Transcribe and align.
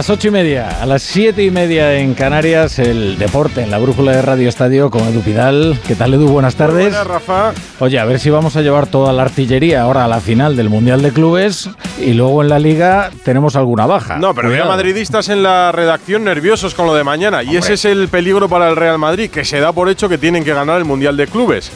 las 0.00 0.08
ocho 0.08 0.28
y 0.28 0.30
media, 0.30 0.80
a 0.80 0.86
las 0.86 1.02
siete 1.02 1.42
y 1.44 1.50
media 1.50 1.98
en 1.98 2.14
Canarias, 2.14 2.78
el 2.78 3.18
deporte 3.18 3.60
en 3.60 3.70
la 3.70 3.76
brújula 3.76 4.12
de 4.12 4.22
Radio 4.22 4.48
Estadio 4.48 4.90
con 4.90 5.06
Edu 5.06 5.20
Pidal. 5.20 5.78
¿Qué 5.86 5.94
tal, 5.94 6.14
Edu? 6.14 6.26
Buenas 6.26 6.54
tardes. 6.54 6.84
Buenas, 6.84 7.06
Rafa. 7.06 7.52
Oye, 7.80 7.98
a 7.98 8.06
ver 8.06 8.18
si 8.18 8.30
vamos 8.30 8.56
a 8.56 8.62
llevar 8.62 8.86
toda 8.86 9.12
la 9.12 9.24
artillería 9.24 9.82
ahora 9.82 10.06
a 10.06 10.08
la 10.08 10.20
final 10.20 10.56
del 10.56 10.70
Mundial 10.70 11.02
de 11.02 11.12
Clubes 11.12 11.68
y 12.00 12.14
luego 12.14 12.40
en 12.40 12.48
la 12.48 12.58
Liga 12.58 13.10
tenemos 13.24 13.56
alguna 13.56 13.84
baja. 13.84 14.16
No, 14.16 14.34
pero 14.34 14.48
había 14.48 14.64
madridistas 14.64 15.28
en 15.28 15.42
la 15.42 15.70
redacción 15.70 16.24
nerviosos 16.24 16.74
con 16.74 16.86
lo 16.86 16.94
de 16.94 17.04
mañana. 17.04 17.42
Y 17.42 17.58
ese 17.58 17.74
es 17.74 17.84
el 17.84 18.08
peligro 18.08 18.48
para 18.48 18.70
el 18.70 18.76
Real 18.76 18.96
Madrid, 18.96 19.28
que 19.28 19.44
se 19.44 19.60
da 19.60 19.70
por 19.70 19.90
hecho 19.90 20.08
que 20.08 20.16
tienen 20.16 20.44
que 20.44 20.54
ganar 20.54 20.78
el 20.78 20.86
Mundial 20.86 21.18
de 21.18 21.26
Clubes. 21.26 21.70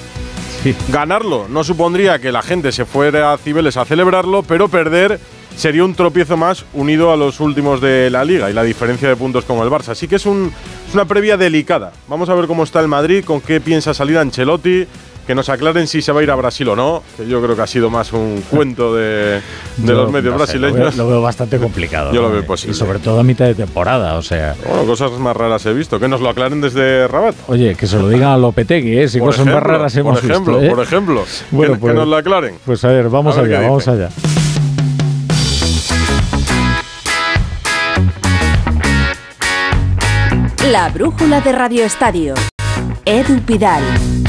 Sí. 0.62 0.74
Ganarlo 0.88 1.46
no 1.50 1.62
supondría 1.62 2.18
que 2.18 2.32
la 2.32 2.40
gente 2.40 2.72
se 2.72 2.86
fuera 2.86 3.34
a 3.34 3.36
Cibeles 3.36 3.76
a 3.76 3.84
celebrarlo, 3.84 4.42
pero 4.42 4.68
perder 4.68 5.20
sería 5.56 5.84
un 5.84 5.94
tropiezo 5.94 6.36
más 6.36 6.64
unido 6.74 7.12
a 7.12 7.16
los 7.16 7.40
últimos 7.40 7.80
de 7.80 8.10
la 8.10 8.24
liga 8.24 8.50
y 8.50 8.52
la 8.52 8.62
diferencia 8.62 9.08
de 9.08 9.16
puntos 9.16 9.44
con 9.44 9.58
el 9.58 9.68
Barça. 9.70 9.90
Así 9.90 10.08
que 10.08 10.16
es, 10.16 10.26
un, 10.26 10.52
es 10.88 10.94
una 10.94 11.04
previa 11.04 11.36
delicada. 11.36 11.92
Vamos 12.08 12.28
a 12.28 12.34
ver 12.34 12.46
cómo 12.46 12.64
está 12.64 12.80
el 12.80 12.88
Madrid, 12.88 13.24
con 13.24 13.40
qué 13.40 13.60
piensa 13.60 13.94
salir 13.94 14.18
Ancelotti, 14.18 14.86
que 15.26 15.34
nos 15.34 15.48
aclaren 15.48 15.86
si 15.86 16.02
se 16.02 16.12
va 16.12 16.20
a 16.20 16.22
ir 16.22 16.30
a 16.30 16.34
Brasil 16.34 16.68
o 16.68 16.76
no, 16.76 17.02
que 17.16 17.26
yo 17.26 17.40
creo 17.42 17.56
que 17.56 17.62
ha 17.62 17.66
sido 17.66 17.88
más 17.88 18.12
un 18.12 18.44
cuento 18.50 18.94
de, 18.94 19.40
de 19.78 19.92
los 19.94 20.12
medios 20.12 20.34
brasileños. 20.36 20.96
Lo 20.96 21.08
veo, 21.08 21.22
bastante 21.22 21.56
complicado. 21.56 22.12
yo 22.12 22.20
lo 22.20 22.30
veo 22.30 22.44
posible. 22.44 22.72
Y 22.72 22.78
sobre 22.78 22.98
todo 22.98 23.20
a 23.20 23.22
mitad 23.22 23.46
de 23.46 23.54
temporada, 23.54 24.16
o 24.16 24.22
sea. 24.22 24.54
Bueno, 24.68 24.84
cosas 24.84 25.12
más 25.12 25.34
raras 25.34 25.64
he 25.64 25.72
visto. 25.72 25.98
Que 25.98 26.08
nos 26.08 26.20
lo 26.20 26.28
aclaren 26.28 26.60
desde 26.60 27.08
Rabat. 27.08 27.34
Oye, 27.48 27.74
que 27.74 27.86
se 27.86 27.98
lo 27.98 28.10
digan 28.10 28.32
a 28.32 28.36
Lopetegui, 28.36 28.98
¿eh? 28.98 29.08
Si 29.08 29.18
por 29.18 29.28
cosas 29.28 29.40
ejemplo, 29.46 29.54
más 29.54 29.62
raras 29.66 29.96
hemos 29.96 30.20
por 30.20 30.30
ejemplo, 30.30 30.58
visto. 30.58 30.66
¿eh? 30.66 30.74
Por 30.76 30.84
ejemplo, 30.84 31.24
Bueno, 31.52 31.72
que, 31.74 31.78
pues- 31.80 31.92
que 31.94 31.98
nos 32.00 32.08
lo 32.08 32.16
aclaren. 32.16 32.56
Pues 32.66 32.84
a 32.84 32.88
ver, 32.88 33.08
vamos 33.08 33.38
A 33.38 33.40
ver 33.40 33.54
allá, 33.56 33.66
vamos 33.66 33.88
allá. 33.88 34.10
La 40.70 40.88
brújula 40.88 41.42
de 41.42 41.52
Radio 41.52 41.84
Estadio. 41.84 42.32
Edu 43.04 43.38
Pidal. 43.42 43.82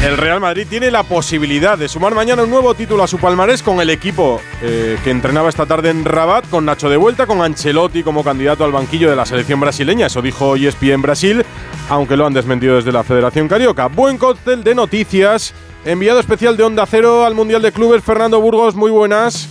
El 0.04 0.18
Real 0.18 0.42
Madrid 0.42 0.68
tiene 0.70 0.92
la 0.92 1.04
posibilidad 1.04 1.78
de 1.78 1.88
sumar 1.88 2.14
mañana 2.14 2.44
un 2.44 2.50
nuevo 2.50 2.74
título 2.74 3.04
a 3.04 3.08
su 3.08 3.20
palmarés 3.20 3.64
con 3.64 3.80
el 3.80 3.90
equipo 3.90 4.42
eh, 4.62 4.98
que 5.02 5.12
entrenaba 5.12 5.48
esta 5.48 5.66
tarde 5.66 5.92
en 5.92 6.04
Rabat, 6.04 6.50
con 6.50 6.66
Nacho 6.66 6.90
de 6.90 6.98
vuelta, 6.98 7.26
con 7.26 7.42
Ancelotti 7.42 8.04
como 8.04 8.22
candidato 8.22 8.66
al 8.66 8.74
banquillo 8.74 9.10
de 9.10 9.16
la 9.16 9.26
selección 9.26 9.62
brasileña. 9.62 10.08
Eso 10.08 10.22
dijo 10.22 10.58
ESPN 10.58 11.02
Brasil, 11.02 11.46
aunque 11.90 12.18
lo 12.18 12.26
han 12.26 12.34
desmentido 12.34 12.76
desde 12.76 12.92
la 12.92 13.06
Federación 13.06 13.48
Carioca. 13.48 13.88
Buen 13.88 14.18
cóctel 14.18 14.62
de 14.62 14.76
noticias. 14.76 15.54
Enviado 15.86 16.20
especial 16.20 16.58
de 16.58 16.64
Onda 16.64 16.86
Cero 16.86 17.26
al 17.26 17.34
Mundial 17.34 17.62
de 17.62 17.72
Clubes, 17.72 18.04
Fernando 18.04 18.42
Burgos, 18.42 18.76
muy 18.76 18.92
buenas. 18.92 19.48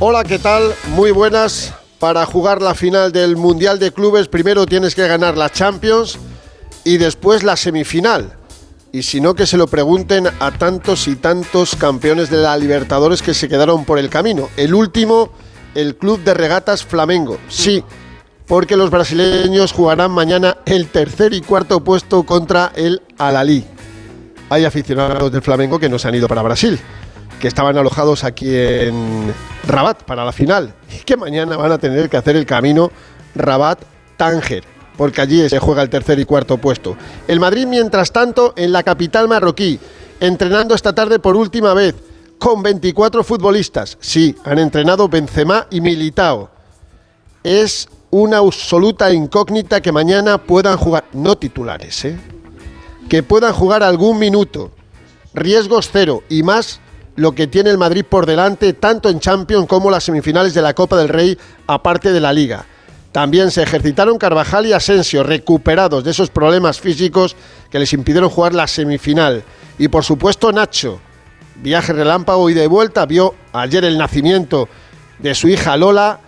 Hola, 0.00 0.24
¿qué 0.24 0.40
tal? 0.40 0.74
Muy 0.88 1.12
buenas. 1.12 1.72
Para 2.04 2.26
jugar 2.26 2.60
la 2.60 2.74
final 2.74 3.12
del 3.12 3.34
Mundial 3.34 3.78
de 3.78 3.90
Clubes, 3.90 4.28
primero 4.28 4.66
tienes 4.66 4.94
que 4.94 5.08
ganar 5.08 5.38
la 5.38 5.48
Champions 5.48 6.18
y 6.84 6.98
después 6.98 7.42
la 7.42 7.56
semifinal. 7.56 8.34
Y 8.92 9.04
si 9.04 9.22
no, 9.22 9.34
que 9.34 9.46
se 9.46 9.56
lo 9.56 9.68
pregunten 9.68 10.26
a 10.38 10.50
tantos 10.50 11.08
y 11.08 11.16
tantos 11.16 11.74
campeones 11.74 12.28
de 12.28 12.36
la 12.36 12.58
Libertadores 12.58 13.22
que 13.22 13.32
se 13.32 13.48
quedaron 13.48 13.86
por 13.86 13.98
el 13.98 14.10
camino. 14.10 14.50
El 14.58 14.74
último, 14.74 15.30
el 15.74 15.96
Club 15.96 16.22
de 16.22 16.34
Regatas 16.34 16.84
Flamengo. 16.84 17.38
Sí, 17.48 17.82
porque 18.46 18.76
los 18.76 18.90
brasileños 18.90 19.72
jugarán 19.72 20.10
mañana 20.10 20.58
el 20.66 20.88
tercer 20.88 21.32
y 21.32 21.40
cuarto 21.40 21.82
puesto 21.82 22.24
contra 22.24 22.70
el 22.76 23.00
Alalí. 23.16 23.64
Hay 24.50 24.66
aficionados 24.66 25.32
del 25.32 25.40
Flamengo 25.40 25.78
que 25.78 25.88
no 25.88 25.98
se 25.98 26.06
han 26.06 26.16
ido 26.16 26.28
para 26.28 26.42
Brasil, 26.42 26.78
que 27.40 27.48
estaban 27.48 27.76
alojados 27.76 28.24
aquí 28.24 28.48
en 28.54 29.34
Rabat 29.66 30.02
para 30.02 30.24
la 30.24 30.32
final 30.32 30.74
y 30.90 31.04
que 31.04 31.16
mañana 31.16 31.56
van 31.56 31.72
a 31.72 31.78
tener 31.78 32.08
que 32.08 32.16
hacer 32.16 32.36
el 32.36 32.46
camino 32.46 32.90
Rabat-Tánger, 33.34 34.64
porque 34.96 35.20
allí 35.20 35.48
se 35.48 35.58
juega 35.58 35.82
el 35.82 35.90
tercer 35.90 36.18
y 36.18 36.24
cuarto 36.24 36.58
puesto. 36.58 36.96
El 37.28 37.40
Madrid, 37.40 37.66
mientras 37.66 38.12
tanto, 38.12 38.54
en 38.56 38.72
la 38.72 38.82
capital 38.82 39.28
marroquí, 39.28 39.78
entrenando 40.20 40.74
esta 40.74 40.94
tarde 40.94 41.18
por 41.18 41.36
última 41.36 41.74
vez 41.74 41.94
con 42.38 42.62
24 42.62 43.24
futbolistas. 43.24 43.96
Sí, 44.00 44.34
han 44.44 44.58
entrenado 44.58 45.08
Benzema 45.08 45.66
y 45.70 45.80
Militao. 45.80 46.50
Es 47.42 47.88
una 48.10 48.38
absoluta 48.38 49.12
incógnita 49.12 49.80
que 49.80 49.92
mañana 49.92 50.38
puedan 50.38 50.76
jugar, 50.76 51.04
no 51.12 51.36
titulares, 51.36 52.04
¿eh? 52.04 52.18
que 53.08 53.22
puedan 53.22 53.52
jugar 53.52 53.82
algún 53.82 54.18
minuto. 54.18 54.70
Riesgos 55.34 55.90
cero 55.92 56.22
y 56.28 56.42
más 56.42 56.80
lo 57.16 57.32
que 57.32 57.46
tiene 57.46 57.70
el 57.70 57.78
Madrid 57.78 58.04
por 58.08 58.26
delante, 58.26 58.72
tanto 58.72 59.08
en 59.08 59.20
Champions 59.20 59.66
como 59.68 59.90
las 59.90 60.04
semifinales 60.04 60.54
de 60.54 60.62
la 60.62 60.74
Copa 60.74 60.96
del 60.96 61.08
Rey, 61.08 61.38
aparte 61.66 62.12
de 62.12 62.20
la 62.20 62.32
Liga. 62.32 62.66
También 63.12 63.52
se 63.52 63.62
ejercitaron 63.62 64.18
Carvajal 64.18 64.66
y 64.66 64.72
Asensio, 64.72 65.22
recuperados 65.22 66.02
de 66.02 66.10
esos 66.10 66.30
problemas 66.30 66.80
físicos 66.80 67.36
que 67.70 67.78
les 67.78 67.92
impidieron 67.92 68.28
jugar 68.28 68.54
la 68.54 68.66
semifinal. 68.66 69.44
Y 69.78 69.86
por 69.86 70.04
supuesto 70.04 70.50
Nacho, 70.50 70.98
viaje 71.62 71.92
relámpago 71.92 72.50
y 72.50 72.54
de 72.54 72.66
vuelta, 72.66 73.06
vio 73.06 73.34
ayer 73.52 73.84
el 73.84 73.98
nacimiento 73.98 74.68
de 75.20 75.34
su 75.36 75.46
hija 75.46 75.76
Lola, 75.76 76.18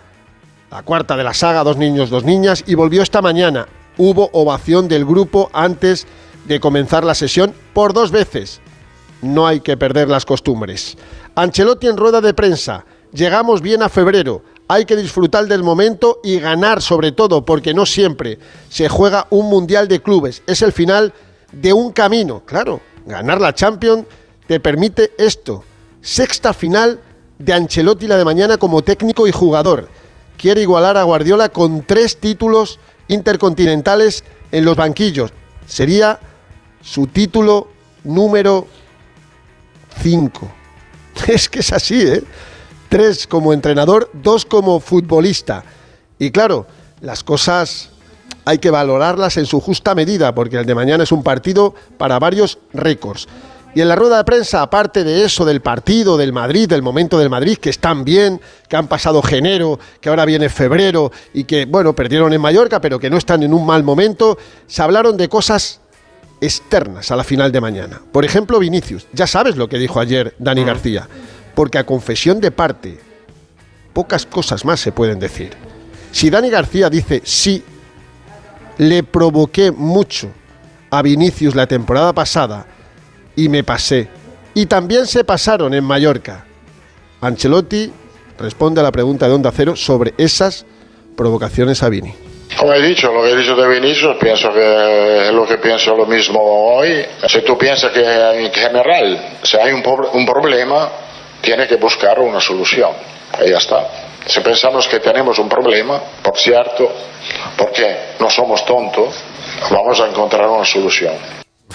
la 0.71 0.83
cuarta 0.83 1.17
de 1.17 1.25
la 1.25 1.33
saga, 1.33 1.65
dos 1.65 1.75
niños, 1.75 2.09
dos 2.09 2.23
niñas, 2.23 2.63
y 2.65 2.75
volvió 2.75 3.01
esta 3.01 3.21
mañana. 3.21 3.67
Hubo 3.97 4.29
ovación 4.31 4.87
del 4.87 5.05
grupo 5.05 5.49
antes 5.51 6.07
de 6.45 6.61
comenzar 6.61 7.03
la 7.03 7.15
sesión 7.15 7.53
por 7.73 7.93
dos 7.93 8.11
veces. 8.11 8.61
No 9.21 9.47
hay 9.47 9.61
que 9.61 9.77
perder 9.77 10.09
las 10.09 10.25
costumbres. 10.25 10.97
Ancelotti 11.35 11.87
en 11.87 11.97
rueda 11.97 12.21
de 12.21 12.33
prensa. 12.33 12.85
Llegamos 13.11 13.61
bien 13.61 13.81
a 13.81 13.89
febrero. 13.89 14.43
Hay 14.67 14.85
que 14.85 14.95
disfrutar 14.95 15.45
del 15.47 15.63
momento 15.63 16.19
y 16.23 16.39
ganar 16.39 16.81
sobre 16.81 17.11
todo, 17.11 17.45
porque 17.45 17.73
no 17.73 17.85
siempre 17.85 18.37
se 18.69 18.89
juega 18.89 19.27
un 19.29 19.49
mundial 19.49 19.87
de 19.87 20.01
clubes. 20.01 20.43
Es 20.45 20.61
el 20.61 20.73
final 20.73 21.13
de 21.51 21.73
un 21.73 21.91
camino. 21.91 22.43
Claro, 22.45 22.81
ganar 23.05 23.39
la 23.39 23.55
Champions 23.55 24.05
te 24.45 24.59
permite 24.59 25.13
esto. 25.17 25.63
Sexta 26.01 26.53
final 26.53 26.99
de 27.39 27.53
Ancelotti 27.53 28.07
la 28.07 28.17
de 28.17 28.25
mañana 28.25 28.57
como 28.57 28.81
técnico 28.81 29.27
y 29.27 29.31
jugador. 29.31 29.89
Quiere 30.37 30.61
igualar 30.61 30.97
a 30.97 31.03
Guardiola 31.03 31.49
con 31.49 31.83
tres 31.83 32.17
títulos 32.17 32.79
intercontinentales 33.07 34.23
en 34.51 34.65
los 34.65 34.75
banquillos. 34.75 35.31
Sería 35.65 36.19
su 36.81 37.07
título 37.07 37.69
número 38.03 38.67
5. 40.01 40.51
Es 41.27 41.49
que 41.49 41.59
es 41.59 41.73
así, 41.73 42.01
¿eh? 42.01 42.23
Tres 42.89 43.27
como 43.27 43.51
entrenador, 43.53 44.09
dos 44.13 44.45
como 44.45 44.79
futbolista. 44.79 45.63
Y 46.19 46.31
claro, 46.31 46.67
las 47.01 47.23
cosas 47.23 47.89
hay 48.45 48.59
que 48.59 48.71
valorarlas 48.71 49.35
en 49.37 49.45
su 49.45 49.59
justa 49.59 49.93
medida, 49.93 50.33
porque 50.33 50.57
el 50.57 50.65
de 50.65 50.75
mañana 50.75 51.03
es 51.03 51.11
un 51.11 51.21
partido 51.21 51.75
para 51.97 52.17
varios 52.17 52.59
récords. 52.73 53.27
Y 53.75 53.81
en 53.81 53.89
la 53.89 53.95
rueda 53.95 54.17
de 54.17 54.23
prensa, 54.23 54.61
aparte 54.61 55.03
de 55.03 55.25
eso, 55.25 55.45
del 55.45 55.61
partido, 55.61 56.17
del 56.17 56.33
Madrid, 56.33 56.67
del 56.67 56.81
momento 56.81 57.19
del 57.19 57.29
Madrid, 57.29 57.57
que 57.57 57.69
están 57.69 58.03
bien, 58.03 58.41
que 58.67 58.75
han 58.75 58.87
pasado 58.87 59.21
enero, 59.29 59.79
que 59.99 60.09
ahora 60.09 60.25
viene 60.25 60.49
febrero 60.49 61.11
y 61.33 61.43
que, 61.43 61.65
bueno, 61.65 61.93
perdieron 61.93 62.33
en 62.33 62.41
Mallorca, 62.41 62.81
pero 62.81 62.99
que 62.99 63.09
no 63.09 63.17
están 63.17 63.43
en 63.43 63.53
un 63.53 63.65
mal 63.65 63.83
momento, 63.83 64.37
se 64.65 64.81
hablaron 64.81 65.17
de 65.17 65.29
cosas 65.29 65.81
externas 66.41 67.11
a 67.11 67.15
la 67.15 67.23
final 67.23 67.51
de 67.51 67.61
mañana. 67.61 68.01
Por 68.11 68.25
ejemplo, 68.25 68.59
Vinicius. 68.59 69.07
Ya 69.13 69.27
sabes 69.27 69.55
lo 69.55 69.67
que 69.69 69.77
dijo 69.77 69.99
ayer 69.99 70.35
Dani 70.39 70.63
García. 70.63 71.07
Porque 71.55 71.77
a 71.77 71.85
confesión 71.85 72.39
de 72.39 72.51
parte, 72.51 72.99
pocas 73.93 74.25
cosas 74.25 74.65
más 74.65 74.79
se 74.79 74.91
pueden 74.91 75.19
decir. 75.19 75.51
Si 76.11 76.29
Dani 76.29 76.49
García 76.49 76.89
dice 76.89 77.21
sí, 77.23 77.63
le 78.77 79.03
provoqué 79.03 79.71
mucho 79.71 80.29
a 80.89 81.01
Vinicius 81.01 81.55
la 81.55 81.67
temporada 81.67 82.13
pasada 82.13 82.65
y 83.35 83.49
me 83.49 83.63
pasé. 83.63 84.07
Y 84.53 84.65
también 84.65 85.05
se 85.05 85.23
pasaron 85.23 85.73
en 85.73 85.83
Mallorca. 85.83 86.45
Ancelotti 87.21 87.91
responde 88.37 88.81
a 88.81 88.83
la 88.83 88.91
pregunta 88.91 89.27
de 89.27 89.33
Onda 89.33 89.51
Cero 89.51 89.75
sobre 89.75 90.13
esas 90.17 90.65
provocaciones 91.15 91.81
a 91.83 91.89
Vini. 91.89 92.26
Como 92.57 92.73
he 92.73 92.81
dicho, 92.81 93.11
lo 93.11 93.21
que 93.21 93.29
he 93.31 93.35
dicho 93.35 93.55
de 93.55 93.67
Vinicius, 93.67 94.17
pienso 94.17 94.51
que 94.51 95.27
es 95.27 95.31
lo 95.31 95.45
que 95.45 95.59
pienso 95.59 95.95
lo 95.95 96.07
mismo 96.07 96.39
hoy. 96.41 97.05
Si 97.27 97.41
tú 97.41 97.55
piensas 97.55 97.91
que 97.91 98.01
en 98.01 98.51
general, 98.51 99.37
si 99.43 99.57
hay 99.57 99.71
un, 99.73 100.25
problema, 100.25 100.89
tiene 101.39 101.67
que 101.67 101.75
buscar 101.75 102.19
una 102.19 102.39
solución. 102.41 102.91
Ya 103.45 103.57
está. 103.57 103.87
Si 104.25 104.39
pensamos 104.39 104.87
que 104.87 104.99
tenemos 104.99 105.37
un 105.37 105.47
problema, 105.47 106.01
por 106.23 106.35
cierto, 106.35 106.91
porque 107.55 108.15
no 108.19 108.29
somos 108.29 108.65
tontos, 108.65 109.13
vamos 109.69 110.01
a 110.01 110.07
encontrar 110.07 110.49
una 110.49 110.65
solución. 110.65 111.13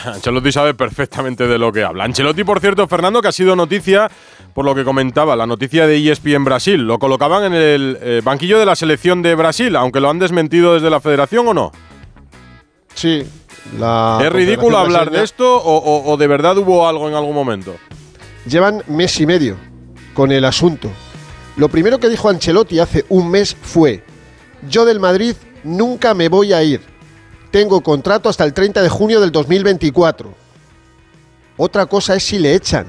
Ancelotti 0.04 0.52
sabe 0.52 0.75
perfectamente 0.75 1.46
de 1.46 1.58
lo 1.58 1.72
que 1.72 1.84
habla. 1.84 2.04
Ancelotti, 2.04 2.44
por 2.44 2.60
cierto, 2.60 2.87
Fernando, 2.88 3.20
que 3.22 3.28
ha 3.28 3.32
sido 3.32 3.54
noticia 3.56 4.10
por 4.54 4.64
lo 4.64 4.75
que 4.75 4.84
comentaba, 4.84 5.34
la 5.37 5.46
noticia 5.46 5.87
de 5.87 5.96
E 5.96 6.10
ESPN 6.12 6.44
Brasil. 6.44 6.81
Lo 6.87 6.99
colocaban 6.99 7.44
en 7.44 7.54
el 7.54 7.99
eh, 8.02 8.20
banquillo 8.22 8.58
de 8.58 8.66
la 8.66 8.76
selección 8.76 9.22
de 9.22 9.34
Brasil, 9.34 9.75
aunque 9.76 10.00
lo 10.00 10.10
han 10.10 10.19
desmentido 10.19 10.75
desde 10.75 10.90
la 10.90 11.00
federación 11.00 11.49
o 11.49 11.54
no. 11.54 11.72
Sí. 12.94 13.22
La 13.78 14.19
¿Es 14.22 14.32
ridículo 14.32 14.76
hablar 14.78 15.10
de 15.10 15.22
esto 15.22 15.56
o, 15.56 15.76
o- 15.78 16.12
o 16.12 16.16
de 16.16 16.26
verdad 16.26 16.58
hubo 16.58 16.87
algo 16.88 17.08
en 17.08 17.14
algún 17.14 17.34
momento? 17.34 17.75
Llevan 18.46 18.82
mes 18.88 19.19
y 19.20 19.26
medio 19.26 19.56
con 20.14 20.32
el 20.32 20.44
asunto. 20.44 20.90
Lo 21.56 21.69
primero 21.69 21.99
que 21.99 22.08
dijo 22.08 22.28
Ancelotti 22.28 22.78
hace 22.81 23.04
un 23.08 23.31
mes 23.31 23.56
fue, 23.62 24.02
yo 24.69 24.84
del 24.84 25.00
Madrid 25.00 25.34
nunca 25.64 26.12
me 26.12 26.28
voy 26.28 26.52
a 26.52 26.62
ir. 26.62 26.81
Tengo 27.52 27.82
contrato 27.82 28.31
hasta 28.31 28.44
el 28.44 28.54
30 28.54 28.81
de 28.81 28.88
junio 28.88 29.20
del 29.20 29.31
2024. 29.31 30.32
Otra 31.58 31.84
cosa 31.84 32.16
es 32.16 32.25
si 32.25 32.38
le 32.38 32.54
echan. 32.54 32.87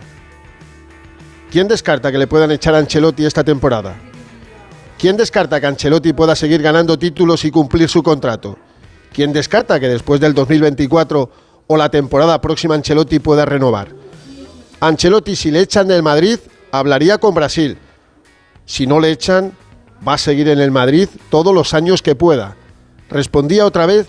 ¿Quién 1.51 1.67
descarta 1.67 2.13
que 2.13 2.17
le 2.17 2.27
puedan 2.27 2.49
echar 2.49 2.73
a 2.73 2.77
Ancelotti 2.77 3.25
esta 3.25 3.43
temporada? 3.43 3.93
¿Quién 4.97 5.17
descarta 5.17 5.59
que 5.59 5.67
Ancelotti 5.67 6.13
pueda 6.13 6.33
seguir 6.33 6.61
ganando 6.61 6.97
títulos 6.97 7.43
y 7.43 7.51
cumplir 7.51 7.89
su 7.89 8.01
contrato? 8.01 8.57
¿Quién 9.11 9.33
descarta 9.33 9.81
que 9.81 9.89
después 9.89 10.21
del 10.21 10.33
2024 10.33 11.29
o 11.67 11.77
la 11.77 11.89
temporada 11.89 12.39
próxima 12.39 12.75
Ancelotti 12.75 13.19
pueda 13.19 13.43
renovar? 13.43 13.89
Ancelotti, 14.79 15.35
si 15.35 15.51
le 15.51 15.59
echan 15.59 15.89
del 15.89 16.03
Madrid, 16.03 16.39
hablaría 16.71 17.17
con 17.17 17.35
Brasil. 17.35 17.77
Si 18.65 18.87
no 18.87 19.01
le 19.01 19.11
echan, 19.11 19.51
va 20.07 20.13
a 20.13 20.17
seguir 20.17 20.47
en 20.47 20.61
el 20.61 20.71
Madrid 20.71 21.09
todos 21.29 21.53
los 21.53 21.73
años 21.73 22.01
que 22.01 22.15
pueda. 22.15 22.55
Respondía 23.09 23.65
otra 23.65 23.85
vez 23.85 24.07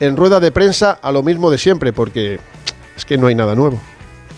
en 0.00 0.16
rueda 0.16 0.40
de 0.40 0.50
prensa 0.50 0.98
a 1.00 1.12
lo 1.12 1.22
mismo 1.22 1.50
de 1.50 1.58
siempre, 1.58 1.92
porque 1.92 2.38
es 2.96 3.04
que 3.04 3.16
no 3.18 3.26
hay 3.26 3.34
nada 3.34 3.54
nuevo. 3.54 3.80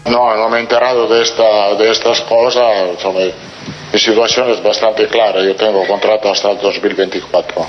No, 0.07 0.37
no 0.37 0.49
me 0.49 0.59
he 0.59 0.61
enterado 0.61 1.07
de, 1.09 1.23
esta, 1.23 1.75
de 1.75 1.91
estas 1.91 2.21
cosas. 2.23 2.65
Mi 3.93 3.99
situación 3.99 4.49
es 4.51 4.63
bastante 4.63 5.07
clara. 5.09 5.43
Yo 5.45 5.55
tengo 5.57 5.87
contrato 5.87 6.31
hasta 6.31 6.53
el 6.53 6.59
2024. 6.59 7.67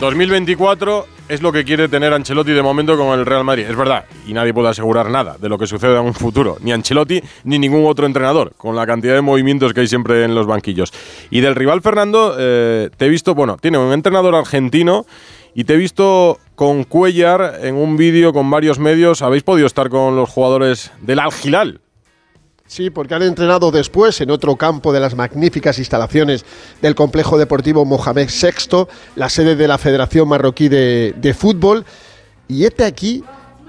2024 0.00 1.06
es 1.28 1.42
lo 1.42 1.52
que 1.52 1.64
quiere 1.64 1.88
tener 1.88 2.12
Ancelotti 2.12 2.52
de 2.52 2.62
momento 2.62 2.96
con 2.96 3.18
el 3.18 3.24
Real 3.24 3.44
Madrid. 3.44 3.66
Es 3.68 3.76
verdad, 3.76 4.04
y 4.26 4.32
nadie 4.32 4.52
puede 4.52 4.68
asegurar 4.68 5.10
nada 5.10 5.36
de 5.38 5.48
lo 5.48 5.58
que 5.58 5.66
suceda 5.66 6.00
en 6.00 6.06
un 6.06 6.14
futuro. 6.14 6.56
Ni 6.60 6.72
Ancelotti 6.72 7.22
ni 7.44 7.58
ningún 7.58 7.86
otro 7.86 8.06
entrenador, 8.06 8.52
con 8.56 8.74
la 8.74 8.86
cantidad 8.86 9.14
de 9.14 9.20
movimientos 9.20 9.72
que 9.72 9.80
hay 9.80 9.86
siempre 9.86 10.24
en 10.24 10.34
los 10.34 10.46
banquillos. 10.46 10.92
Y 11.30 11.40
del 11.40 11.54
rival 11.54 11.82
Fernando, 11.82 12.36
eh, 12.38 12.90
te 12.96 13.06
he 13.06 13.08
visto, 13.08 13.34
bueno, 13.34 13.56
tiene 13.60 13.78
un 13.78 13.92
entrenador 13.92 14.34
argentino 14.34 15.06
y 15.54 15.64
te 15.64 15.74
he 15.74 15.76
visto 15.76 16.38
con 16.54 16.84
Cuellar 16.84 17.60
en 17.62 17.74
un 17.74 17.96
vídeo 17.96 18.32
con 18.32 18.50
varios 18.50 18.78
medios. 18.78 19.22
¿Habéis 19.22 19.42
podido 19.42 19.66
estar 19.66 19.88
con 19.88 20.16
los 20.16 20.30
jugadores 20.30 20.90
del 21.00 21.18
Al 21.18 21.30
Hilal? 21.42 21.80
Sí, 22.66 22.88
porque 22.88 23.14
han 23.14 23.22
entrenado 23.22 23.70
después 23.70 24.20
en 24.22 24.30
otro 24.30 24.56
campo 24.56 24.92
de 24.92 25.00
las 25.00 25.14
magníficas 25.14 25.78
instalaciones 25.78 26.44
del 26.80 26.94
complejo 26.94 27.36
deportivo 27.36 27.84
Mohamed 27.84 28.30
VI, 28.30 28.86
la 29.14 29.28
sede 29.28 29.56
de 29.56 29.68
la 29.68 29.76
Federación 29.76 30.28
Marroquí 30.28 30.68
de, 30.68 31.14
de 31.16 31.34
Fútbol. 31.34 31.84
Y 32.48 32.64
este 32.64 32.84
aquí 32.84 33.22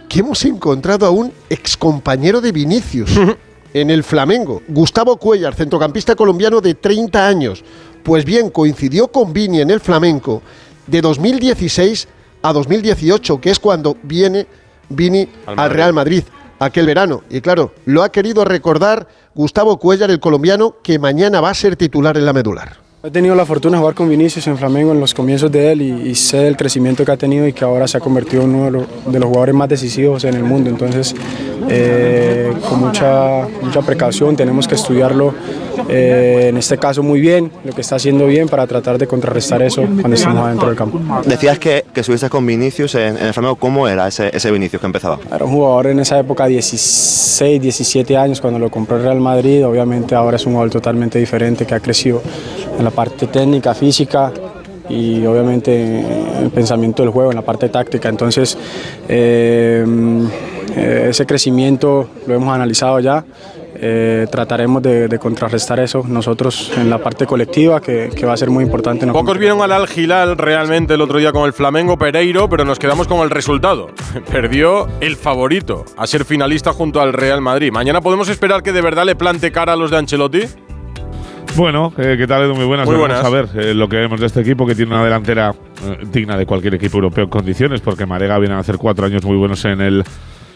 que 0.07 0.19
hemos 0.19 0.45
encontrado 0.45 1.05
a 1.05 1.09
un 1.09 1.33
excompañero 1.49 2.39
de 2.39 2.51
Vinicius 2.51 3.11
en 3.73 3.89
el 3.89 4.03
Flamengo, 4.03 4.61
Gustavo 4.67 5.17
Cuellar, 5.17 5.55
centrocampista 5.55 6.15
colombiano 6.15 6.61
de 6.61 6.75
30 6.75 7.27
años. 7.27 7.63
Pues 8.03 8.23
bien, 8.23 8.49
coincidió 8.49 9.07
con 9.07 9.33
Vini 9.33 9.61
en 9.61 9.71
el 9.71 9.79
flamenco 9.79 10.41
de 10.87 11.01
2016 11.01 12.07
a 12.43 12.53
2018, 12.53 13.41
que 13.41 13.49
es 13.49 13.59
cuando 13.59 13.97
viene 14.03 14.45
Vini 14.89 15.27
al, 15.47 15.71
Real 15.71 15.93
Madrid 15.93 16.23
aquel 16.59 16.85
verano. 16.85 17.23
Y 17.29 17.41
claro, 17.41 17.73
lo 17.85 18.03
ha 18.03 18.11
querido 18.11 18.45
recordar 18.45 19.07
Gustavo 19.33 19.79
Cuellar, 19.79 20.11
el 20.11 20.19
colombiano, 20.19 20.75
que 20.83 20.99
mañana 20.99 21.41
va 21.41 21.49
a 21.49 21.53
ser 21.53 21.75
titular 21.75 22.17
en 22.17 22.25
la 22.25 22.33
medular. 22.33 22.83
He 23.05 23.11
tenido 23.11 23.35
la 23.35 23.45
fortuna 23.45 23.75
de 23.75 23.79
jugar 23.79 23.95
con 23.95 24.07
Vinicius 24.07 24.47
en 24.47 24.57
Flamengo 24.57 24.93
en 24.93 24.99
los 25.01 25.13
comienzos 25.13 25.51
de 25.51 25.73
él 25.73 25.81
y, 25.81 26.15
sé 26.15 26.47
el 26.47 26.55
crecimiento 26.55 27.03
que 27.03 27.11
ha 27.11 27.17
tenido 27.17 27.45
y 27.45 27.51
que 27.51 27.65
ahora 27.65 27.85
se 27.85 27.97
ha 27.97 27.99
convertido 27.99 28.43
en 28.43 28.55
uno 28.55 28.85
de 29.05 29.19
los, 29.19 29.27
jugadores 29.27 29.53
más 29.53 29.67
decisivos 29.67 30.23
en 30.23 30.35
el 30.35 30.43
mundo. 30.43 30.69
Entonces, 30.69 31.13
eh, 31.67 32.53
con 32.69 32.79
mucha, 32.79 33.45
mucha 33.61 33.81
precaución, 33.81 34.37
tenemos 34.37 34.69
que 34.69 34.75
estudiarlo 34.75 35.33
eh, 35.89 36.47
en 36.49 36.57
este 36.57 36.77
caso 36.77 37.03
muy 37.03 37.19
bien, 37.19 37.51
lo 37.63 37.73
que 37.73 37.81
está 37.81 37.95
haciendo 37.95 38.25
bien 38.27 38.47
para 38.47 38.67
tratar 38.67 38.97
de 38.97 39.07
contrarrestar 39.07 39.61
eso 39.61 39.81
cuando 39.81 40.13
estamos 40.13 40.45
adentro 40.45 40.67
del 40.67 40.77
campo. 40.77 40.99
Decías 41.25 41.59
que, 41.59 41.85
que 41.93 42.03
subiste 42.03 42.29
con 42.29 42.45
Vinicius 42.45 42.95
en, 42.95 43.17
el 43.17 43.33
Flamengo, 43.33 43.55
¿cómo 43.55 43.87
era 43.87 44.07
ese, 44.07 44.35
ese 44.35 44.51
Vinicius 44.51 44.79
que 44.79 44.85
empezaba? 44.85 45.19
Era 45.33 45.45
un 45.45 45.51
jugador 45.51 45.87
en 45.87 45.99
esa 45.99 46.19
época 46.19 46.45
16, 46.47 47.61
17 47.61 48.17
años 48.17 48.41
cuando 48.41 48.59
lo 48.59 48.69
compró 48.69 48.97
el 48.97 49.03
Real 49.03 49.19
Madrid, 49.19 49.65
obviamente 49.65 50.15
ahora 50.15 50.37
es 50.37 50.45
un 50.45 50.53
jugador 50.53 50.71
totalmente 50.71 51.19
diferente 51.19 51.65
que 51.65 51.75
ha 51.75 51.79
crecido 51.79 52.21
en 52.77 52.83
la 52.83 52.91
parte 52.91 53.27
técnica, 53.27 53.73
física 53.73 54.31
y 54.89 55.25
obviamente 55.25 56.03
el 56.41 56.49
pensamiento 56.51 57.03
del 57.03 57.11
juego, 57.11 57.31
en 57.31 57.37
la 57.37 57.41
parte 57.41 57.69
táctica. 57.69 58.09
Entonces, 58.09 58.57
eh, 59.07 59.85
eh, 60.75 61.07
ese 61.09 61.25
crecimiento 61.25 62.09
lo 62.27 62.35
hemos 62.35 62.53
analizado 62.53 62.99
ya. 62.99 63.23
Eh, 63.85 64.27
trataremos 64.31 64.81
de, 64.81 65.19
contrarrestar 65.19 65.77
eso 65.81 66.05
nosotros 66.07 66.71
en 66.77 66.89
la 66.89 66.99
parte 66.99 67.25
colectiva, 67.25 67.81
que, 67.81 68.09
va 68.25 68.31
a 68.31 68.37
ser 68.37 68.49
muy 68.49 68.63
importante. 68.63 69.05
Pocos 69.07 69.37
vieron 69.37 69.61
al 69.61 69.73
Al 69.73 69.87
Gilal 69.87 70.37
realmente 70.37 70.93
el 70.93 71.01
otro 71.01 71.19
día 71.19 71.33
con 71.33 71.45
el 71.45 71.51
Flamengo 71.51 71.97
Pereiro, 71.97 72.47
pero 72.47 72.63
nos 72.63 72.79
quedamos 72.79 73.07
con 73.07 73.19
el 73.19 73.29
resultado. 73.29 73.89
Perdió 74.31 74.87
el 75.01 75.17
favorito 75.17 75.83
a 75.97 76.07
ser 76.07 76.23
finalista 76.23 76.71
junto 76.71 77.01
al 77.01 77.11
Real 77.11 77.41
Madrid. 77.41 77.73
¿Mañana 77.73 77.99
podemos 77.99 78.29
esperar 78.29 78.63
que 78.63 78.71
de 78.71 78.79
verdad 78.79 79.03
le 79.05 79.17
plante 79.17 79.51
cara 79.51 79.73
a 79.73 79.75
los 79.75 79.91
de 79.91 79.97
Ancelotti? 79.97 80.43
Bueno, 81.57 81.91
eh, 81.97 82.15
¿qué 82.17 82.25
tal 82.25 82.43
Edu? 82.43 82.55
Muy 82.55 82.65
buenas. 82.65 82.87
Muy 82.87 82.95
buenas. 82.95 83.21
Vamos 83.21 83.37
a 83.37 83.41
ver 83.41 83.65
eh, 83.65 83.73
lo 83.73 83.89
que 83.89 83.97
vemos 83.97 84.17
de 84.17 84.27
este 84.27 84.39
equipo 84.39 84.65
que 84.65 84.75
tiene 84.75 84.93
una 84.93 85.03
delantera 85.03 85.53
digna 86.09 86.37
de 86.37 86.45
cualquier 86.45 86.75
equipo 86.75 86.99
europeo 86.99 87.25
en 87.25 87.29
condiciones, 87.29 87.81
porque 87.81 88.05
Marega 88.05 88.39
viene 88.39 88.55
a 88.55 88.59
hacer 88.59 88.77
cuatro 88.77 89.05
años 89.05 89.25
muy 89.25 89.35
buenos 89.35 89.65
en 89.65 89.81
el 89.81 90.05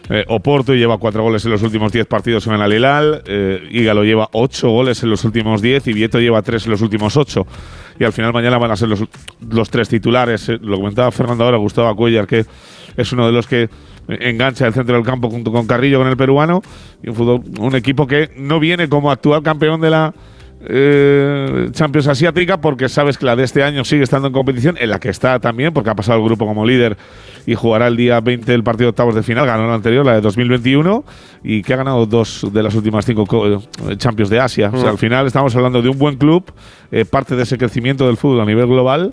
eh, 0.09 0.23
Oporto 0.27 0.73
lleva 0.73 0.97
cuatro 0.97 1.23
goles 1.23 1.43
en 1.45 1.51
los 1.51 1.63
últimos 1.63 1.91
diez 1.91 2.05
partidos 2.05 2.47
en 2.47 2.53
el 2.53 2.61
Alilal. 2.61 3.23
Eh, 3.25 3.67
Ígalo 3.71 4.03
lleva 4.03 4.29
ocho 4.31 4.69
goles 4.69 5.03
en 5.03 5.09
los 5.09 5.25
últimos 5.25 5.61
diez 5.61 5.85
y 5.87 5.93
Vieto 5.93 6.19
lleva 6.19 6.41
tres 6.41 6.65
en 6.65 6.71
los 6.71 6.81
últimos 6.81 7.17
ocho. 7.17 7.45
Y 7.99 8.03
al 8.03 8.13
final 8.13 8.31
mañana 8.31 8.57
van 8.57 8.71
a 8.71 8.75
ser 8.75 8.89
los, 8.89 9.69
tres 9.69 9.89
titulares. 9.89 10.47
Eh, 10.49 10.57
lo 10.61 10.77
comentaba 10.77 11.11
Fernando 11.11 11.43
ahora, 11.43 11.57
Gustavo 11.57 11.93
Cuellar, 11.95 12.25
que 12.25 12.45
es 12.95 13.11
uno 13.11 13.25
de 13.25 13.33
los 13.33 13.47
que 13.47 13.69
engancha 14.07 14.65
el 14.67 14.73
centro 14.73 14.95
del 14.95 15.03
campo 15.03 15.29
junto 15.29 15.51
con 15.51 15.67
Carrillo, 15.67 15.99
con 15.99 16.07
el 16.07 16.15
peruano. 16.15 16.61
Y 17.03 17.09
un, 17.09 17.43
un 17.59 17.75
equipo 17.75 18.07
que 18.07 18.29
no 18.37 18.59
viene 18.59 18.87
como 18.87 19.11
actual 19.11 19.43
campeón 19.43 19.81
de 19.81 19.89
la 19.89 20.13
eh, 20.61 21.69
Champions 21.71 22.07
Asiática 22.07 22.59
porque 22.59 22.89
sabes 22.89 23.17
que 23.17 23.25
la 23.25 23.35
de 23.35 23.43
este 23.43 23.63
año 23.63 23.83
sigue 23.83 24.03
estando 24.03 24.27
en 24.27 24.33
competición, 24.33 24.75
en 24.79 24.89
la 24.89 24.99
que 24.99 25.09
está 25.09 25.39
también, 25.39 25.73
porque 25.73 25.89
ha 25.89 25.95
pasado 25.95 26.19
el 26.19 26.25
grupo 26.25 26.45
como 26.45 26.65
líder 26.65 26.97
y 27.45 27.55
jugará 27.55 27.87
el 27.87 27.95
día 27.95 28.19
20 28.19 28.53
el 28.53 28.63
partido 28.63 28.87
de 28.87 28.89
octavos 28.89 29.15
de 29.15 29.23
final, 29.23 29.45
ganó 29.45 29.67
la 29.67 29.75
anterior, 29.75 30.05
la 30.05 30.15
de 30.15 30.21
2021, 30.21 31.05
y 31.43 31.61
que 31.61 31.73
ha 31.73 31.77
ganado 31.77 32.05
dos 32.05 32.45
de 32.51 32.61
las 32.61 32.75
últimas 32.75 33.05
cinco 33.05 33.25
eh, 33.47 33.97
Champions 33.97 34.29
de 34.29 34.39
Asia. 34.39 34.69
O 34.73 34.77
sea, 34.77 34.89
mm. 34.89 34.91
al 34.91 34.97
final 34.97 35.27
estamos 35.27 35.55
hablando 35.55 35.81
de 35.81 35.87
un 35.87 35.97
buen 35.97 36.17
club, 36.17 36.43
eh, 36.91 37.05
parte 37.05 37.37
de 37.37 37.43
ese 37.43 37.57
crecimiento 37.57 38.05
del 38.05 38.17
fútbol 38.17 38.41
a 38.41 38.45
nivel 38.45 38.67
global, 38.67 39.11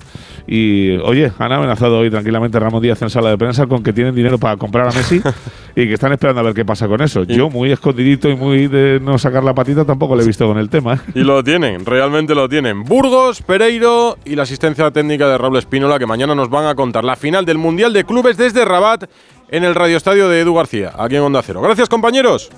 y 0.48 0.96
oye, 0.96 1.30
han 1.38 1.52
amenazado 1.52 1.98
hoy 1.98 2.10
tranquilamente 2.10 2.58
Ramón 2.58 2.82
Díaz 2.82 3.00
en 3.02 3.10
sala 3.10 3.30
de 3.30 3.38
prensa 3.38 3.66
con 3.66 3.84
que 3.84 3.92
tienen 3.92 4.14
dinero 4.16 4.38
para 4.38 4.56
comprar 4.56 4.88
a 4.88 4.90
Messi 4.90 5.22
y 5.76 5.86
que 5.86 5.94
están 5.94 6.12
esperando 6.12 6.40
a 6.40 6.44
ver 6.44 6.54
qué 6.54 6.64
pasa 6.64 6.88
con 6.88 7.02
eso. 7.02 7.22
Yo, 7.22 7.50
muy 7.50 7.70
escondidito 7.70 8.28
y 8.28 8.34
muy 8.34 8.66
de 8.66 8.98
no 9.00 9.16
sacar 9.16 9.44
la 9.44 9.54
patita, 9.54 9.84
tampoco 9.84 10.16
le 10.16 10.24
he 10.24 10.26
visto 10.26 10.46
con 10.46 10.58
el 10.58 10.68
tema. 10.68 11.00
Y 11.14 11.20
lo 11.20 11.33
tienen, 11.42 11.84
realmente 11.84 12.34
lo 12.34 12.48
tienen. 12.48 12.84
Burgos, 12.84 13.42
Pereiro 13.42 14.18
y 14.24 14.36
la 14.36 14.44
asistencia 14.44 14.90
técnica 14.90 15.26
de 15.28 15.38
Raúl 15.38 15.56
Espínola, 15.56 15.98
que 15.98 16.06
mañana 16.06 16.34
nos 16.34 16.50
van 16.50 16.66
a 16.66 16.74
contar 16.74 17.04
la 17.04 17.16
final 17.16 17.44
del 17.44 17.58
Mundial 17.58 17.92
de 17.92 18.04
Clubes 18.04 18.36
desde 18.36 18.64
Rabat 18.64 19.04
en 19.48 19.64
el 19.64 19.74
Radio 19.74 19.96
Estadio 19.96 20.28
de 20.28 20.40
Edu 20.40 20.54
García, 20.54 20.92
aquí 20.96 21.16
en 21.16 21.22
Onda 21.22 21.42
Cero. 21.42 21.60
Gracias, 21.60 21.88
compañeros. 21.88 22.50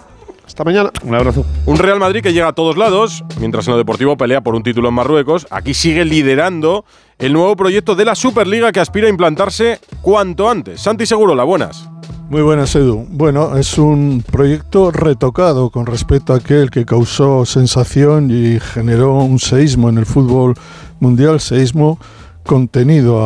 Hasta 0.47 0.62
mañana. 0.62 0.90
Un 1.02 1.14
abrazo. 1.14 1.45
Un 1.66 1.76
Real 1.76 1.99
Madrid 1.99 2.23
que 2.23 2.33
llega 2.33 2.49
a 2.49 2.52
todos 2.52 2.76
lados, 2.76 3.25
mientras 3.40 3.66
en 3.66 3.73
lo 3.73 3.78
deportivo 3.78 4.16
pelea 4.16 4.40
por 4.42 4.54
un 4.54 4.62
título 4.62 4.88
en 4.88 4.95
Marruecos. 4.95 5.47
Aquí 5.50 5.75
sigue 5.75 6.04
liderando 6.04 6.85
el 7.18 7.33
nuevo 7.33 7.56
proyecto 7.56 7.97
de 7.97 8.04
la 8.04 8.14
Superliga 8.14 8.71
que 8.71 8.80
aspira 8.80 9.06
a 9.06 9.11
implantarse 9.11 9.80
cuanto 10.02 10.49
antes. 10.49 10.80
Santi 10.80 11.04
Seguro, 11.04 11.35
la 11.35 11.45
buenas. 11.45 11.88
Muy 12.28 12.42
buenas, 12.42 12.75
Edu. 12.75 13.06
Bueno, 13.09 13.56
es 13.56 13.78
un 13.78 14.25
proyecto 14.28 14.90
retocado 14.90 15.71
con 15.71 15.87
respecto 15.87 16.33
a 16.33 16.38
aquel 16.38 16.73
que 16.73 16.85
causó 16.85 17.47
sensación 17.47 18.33
y 18.33 18.59
generó 18.59 19.18
un 19.18 19.38
seísmo 19.38 19.88
en 19.88 19.99
el 19.99 20.06
fútbol 20.06 20.54
mundial, 20.99 21.40
seísmo 21.40 22.00
contenido 22.42 23.25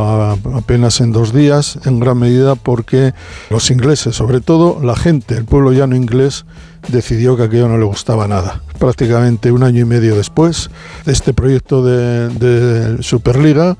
apenas 0.55 1.01
en 1.01 1.13
dos 1.13 1.33
días, 1.33 1.79
en 1.87 1.99
gran 1.99 2.19
medida 2.19 2.57
porque 2.57 3.15
los 3.49 3.71
ingleses, 3.71 4.17
sobre 4.17 4.43
todo 4.43 4.83
la 4.83 4.97
gente, 4.97 5.35
el 5.35 5.47
pueblo 5.47 5.73
llano 5.73 5.97
inglés, 5.97 6.45
decidió 6.89 7.39
que 7.39 7.45
aquello 7.45 7.69
no 7.69 7.79
le 7.79 7.85
gustaba 7.87 8.29
nada. 8.29 8.61
Prácticamente 8.79 9.51
un 9.51 9.63
año 9.63 9.81
y 9.81 9.87
medio 9.87 10.15
después, 10.15 10.71
este 11.07 11.33
proyecto 11.33 11.83
de, 11.83 12.29
de 12.29 13.03
Superliga 13.03 13.79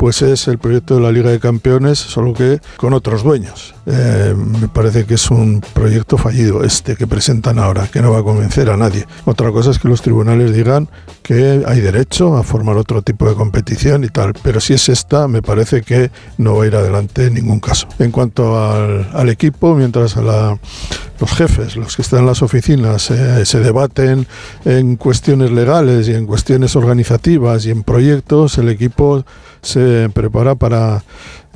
pues 0.00 0.22
es 0.22 0.48
el 0.48 0.56
proyecto 0.56 0.94
de 0.94 1.02
la 1.02 1.12
Liga 1.12 1.28
de 1.28 1.38
Campeones, 1.38 1.98
solo 1.98 2.32
que 2.32 2.58
con 2.78 2.94
otros 2.94 3.22
dueños. 3.22 3.74
Eh, 3.84 4.34
me 4.34 4.66
parece 4.66 5.04
que 5.04 5.12
es 5.12 5.30
un 5.30 5.60
proyecto 5.74 6.16
fallido 6.16 6.64
este 6.64 6.96
que 6.96 7.06
presentan 7.06 7.58
ahora, 7.58 7.86
que 7.86 8.00
no 8.00 8.10
va 8.10 8.20
a 8.20 8.22
convencer 8.22 8.70
a 8.70 8.78
nadie. 8.78 9.06
Otra 9.26 9.52
cosa 9.52 9.72
es 9.72 9.78
que 9.78 9.88
los 9.88 10.00
tribunales 10.00 10.54
digan 10.54 10.88
que 11.22 11.64
hay 11.66 11.80
derecho 11.82 12.34
a 12.38 12.42
formar 12.42 12.78
otro 12.78 13.02
tipo 13.02 13.28
de 13.28 13.34
competición 13.34 14.02
y 14.02 14.08
tal, 14.08 14.32
pero 14.42 14.58
si 14.58 14.72
es 14.72 14.88
esta, 14.88 15.28
me 15.28 15.42
parece 15.42 15.82
que 15.82 16.10
no 16.38 16.56
va 16.56 16.64
a 16.64 16.66
ir 16.68 16.76
adelante 16.76 17.26
en 17.26 17.34
ningún 17.34 17.60
caso. 17.60 17.86
En 17.98 18.10
cuanto 18.10 18.58
al, 18.58 19.28
equipo, 19.28 19.74
mientras 19.74 20.16
los 20.16 21.30
jefes, 21.36 21.76
los 21.76 21.94
que 21.94 22.00
están 22.00 22.20
en 22.20 22.26
las 22.26 22.40
oficinas, 22.40 23.10
eh, 23.10 23.44
se 23.44 23.60
debaten 23.60 24.26
en 24.64 24.96
cuestiones 24.96 25.50
legales 25.50 26.08
y 26.08 26.14
en 26.14 26.24
cuestiones 26.24 26.74
organizativas 26.74 27.66
y 27.66 27.70
en 27.70 27.82
proyectos, 27.82 28.56
el 28.56 28.70
equipo 28.70 29.26
se 29.62 30.08
prepara 30.12 30.54
para 30.54 31.02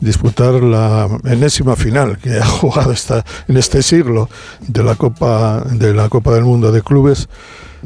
disputar 0.00 0.54
la 0.62 1.08
enésima 1.24 1.76
final 1.76 2.18
que 2.18 2.38
ha 2.38 2.46
jugado 2.60 2.92
esta, 2.92 3.24
en 3.48 3.56
este 3.56 3.82
siglo 3.82 4.28
de 4.60 4.82
la 4.82 4.94
Copa 4.94 5.62
de 5.70 5.94
la 5.94 6.08
Copa 6.08 6.32
del 6.32 6.44
Mundo 6.44 6.72
de 6.72 6.82
Clubes. 6.82 7.28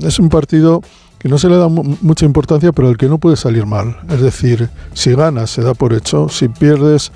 Es 0.00 0.18
un 0.18 0.28
partido 0.28 0.82
que 1.18 1.28
no 1.28 1.38
se 1.38 1.48
le 1.48 1.56
da 1.56 1.68
mucha 1.68 2.25
importancia, 2.25 2.72
pero 2.72 2.90
el 2.90 2.96
que 2.96 3.08
no 3.08 3.18
puede 3.18 3.37
salir 3.37 3.66
mal. 3.66 3.96
Es 4.08 4.20
decir, 4.20 4.68
si 4.92 5.14
ganas 5.14 5.50
se 5.50 5.62
da 5.62 5.75
por 5.75 5.92
hecho, 5.92 6.28
si 6.28 6.48
pierdes 6.48 7.10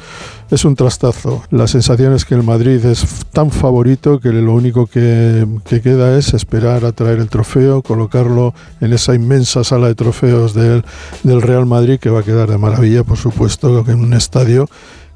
es 0.50 0.64
un 0.64 0.76
trastazo. 0.76 1.42
La 1.50 1.66
sensación 1.66 2.12
es 2.12 2.24
que 2.24 2.34
el 2.34 2.42
Madrid 2.42 2.84
es 2.84 3.24
tan 3.32 3.50
favorito 3.50 4.20
que 4.20 4.30
lo 4.30 4.52
único 4.52 4.86
que, 4.86 5.46
queda 5.82 6.18
es 6.18 6.34
esperar 6.34 6.84
a 6.84 6.92
traer 6.92 7.20
el 7.20 7.28
trofeo, 7.28 7.82
colocarlo 7.82 8.52
en 8.80 8.92
esa 8.92 9.14
inmensa 9.14 9.64
sala 9.64 9.86
de 9.86 9.94
trofeos 9.94 10.52
del, 10.52 10.84
del 11.22 11.40
Real 11.40 11.64
Madrid, 11.64 11.98
que 11.98 12.10
va 12.10 12.20
a 12.20 12.22
quedar 12.22 12.50
de 12.50 12.58
maravilla, 12.58 13.02
por 13.02 13.16
supuesto, 13.16 13.84
en 13.88 14.00
un 14.00 14.12
estadio 14.12 14.68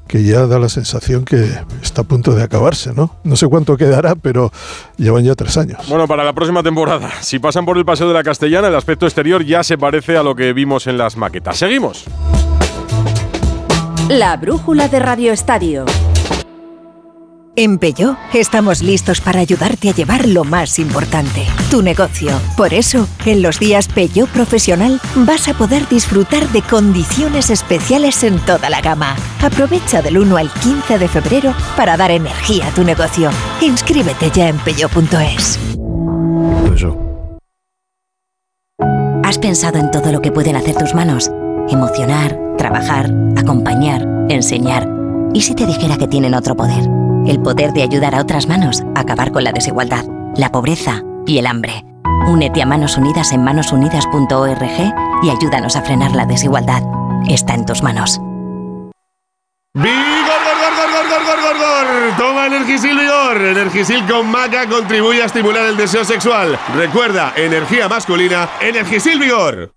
que 0.07 0.23
ya 0.23 0.47
da 0.47 0.59
la 0.59 0.69
sensación 0.69 1.25
que 1.25 1.49
está 1.81 2.01
a 2.01 2.03
punto 2.05 2.33
de 2.33 2.43
acabarse, 2.43 2.93
¿no? 2.93 3.15
No 3.23 3.35
sé 3.35 3.47
cuánto 3.47 3.77
quedará, 3.77 4.15
pero 4.15 4.51
llevan 4.97 5.23
ya 5.23 5.35
tres 5.35 5.57
años. 5.57 5.87
Bueno, 5.87 6.07
para 6.07 6.23
la 6.23 6.33
próxima 6.33 6.63
temporada, 6.63 7.11
si 7.21 7.39
pasan 7.39 7.65
por 7.65 7.77
el 7.77 7.85
Paseo 7.85 8.07
de 8.07 8.13
la 8.13 8.23
Castellana, 8.23 8.67
el 8.67 8.75
aspecto 8.75 9.05
exterior 9.05 9.43
ya 9.43 9.63
se 9.63 9.77
parece 9.77 10.17
a 10.17 10.23
lo 10.23 10.35
que 10.35 10.53
vimos 10.53 10.87
en 10.87 10.97
las 10.97 11.17
maquetas. 11.17 11.57
Seguimos. 11.57 12.05
La 14.09 14.37
brújula 14.37 14.87
de 14.87 14.99
Radio 14.99 15.33
Estadio. 15.33 15.85
En 17.59 17.79
Peyo 17.79 18.17
estamos 18.35 18.83
listos 18.83 19.19
para 19.19 19.39
ayudarte 19.39 19.89
a 19.89 19.91
llevar 19.91 20.27
lo 20.27 20.43
más 20.43 20.77
importante, 20.77 21.43
tu 21.71 21.81
negocio. 21.81 22.29
Por 22.55 22.71
eso, 22.71 23.07
en 23.25 23.41
los 23.41 23.59
días 23.59 23.87
Peyo 23.87 24.27
Profesional 24.27 25.01
vas 25.15 25.47
a 25.47 25.55
poder 25.55 25.89
disfrutar 25.89 26.47
de 26.49 26.61
condiciones 26.61 27.49
especiales 27.49 28.23
en 28.23 28.37
toda 28.41 28.69
la 28.69 28.79
gama. 28.81 29.15
Aprovecha 29.41 30.03
del 30.03 30.19
1 30.19 30.37
al 30.37 30.53
15 30.53 30.99
de 30.99 31.07
febrero 31.07 31.55
para 31.75 31.97
dar 31.97 32.11
energía 32.11 32.67
a 32.67 32.71
tu 32.75 32.83
negocio. 32.83 33.31
Inscríbete 33.59 34.29
ya 34.29 34.49
en 34.49 34.59
peyo.es. 34.59 35.57
¿Has 39.23 39.39
pensado 39.39 39.79
en 39.79 39.89
todo 39.89 40.11
lo 40.11 40.21
que 40.21 40.31
pueden 40.31 40.57
hacer 40.57 40.75
tus 40.75 40.93
manos? 40.93 41.31
Emocionar, 41.69 42.37
trabajar, 42.55 43.11
acompañar, 43.35 44.07
enseñar. 44.29 44.87
¿Y 45.33 45.41
si 45.41 45.55
te 45.55 45.65
dijera 45.65 45.97
que 45.97 46.07
tienen 46.07 46.35
otro 46.35 46.55
poder? 46.55 46.87
El 47.29 47.41
poder 47.41 47.73
de 47.73 47.83
ayudar 47.83 48.15
a 48.15 48.21
otras 48.21 48.47
manos 48.47 48.83
a 48.95 49.01
acabar 49.01 49.31
con 49.31 49.43
la 49.43 49.51
desigualdad, 49.51 50.05
la 50.35 50.51
pobreza 50.51 51.01
y 51.25 51.37
el 51.37 51.47
hambre. 51.47 51.85
Únete 52.27 52.61
a 52.61 52.65
Manos 52.65 52.97
Unidas 52.97 53.31
en 53.31 53.43
manosunidas.org 53.43 54.93
y 55.23 55.29
ayúdanos 55.29 55.75
a 55.75 55.81
frenar 55.81 56.11
la 56.15 56.25
desigualdad. 56.25 56.83
Está 57.29 57.53
en 57.53 57.65
tus 57.65 57.83
manos. 57.83 58.19
¡Vigor, 59.73 59.93
gor, 59.93 61.25
gor, 61.25 61.41
gor, 61.41 61.57
gor! 61.57 62.17
Toma 62.17 62.47
Energisil 62.47 62.97
Vigor. 62.97 63.37
Energisil 63.37 64.05
con 64.07 64.29
maca 64.29 64.67
contribuye 64.67 65.21
a 65.21 65.25
estimular 65.25 65.65
el 65.65 65.77
deseo 65.77 66.03
sexual. 66.03 66.57
Recuerda, 66.75 67.33
energía 67.35 67.87
masculina, 67.87 68.49
Energisil 68.59 69.19
Vigor. 69.19 69.76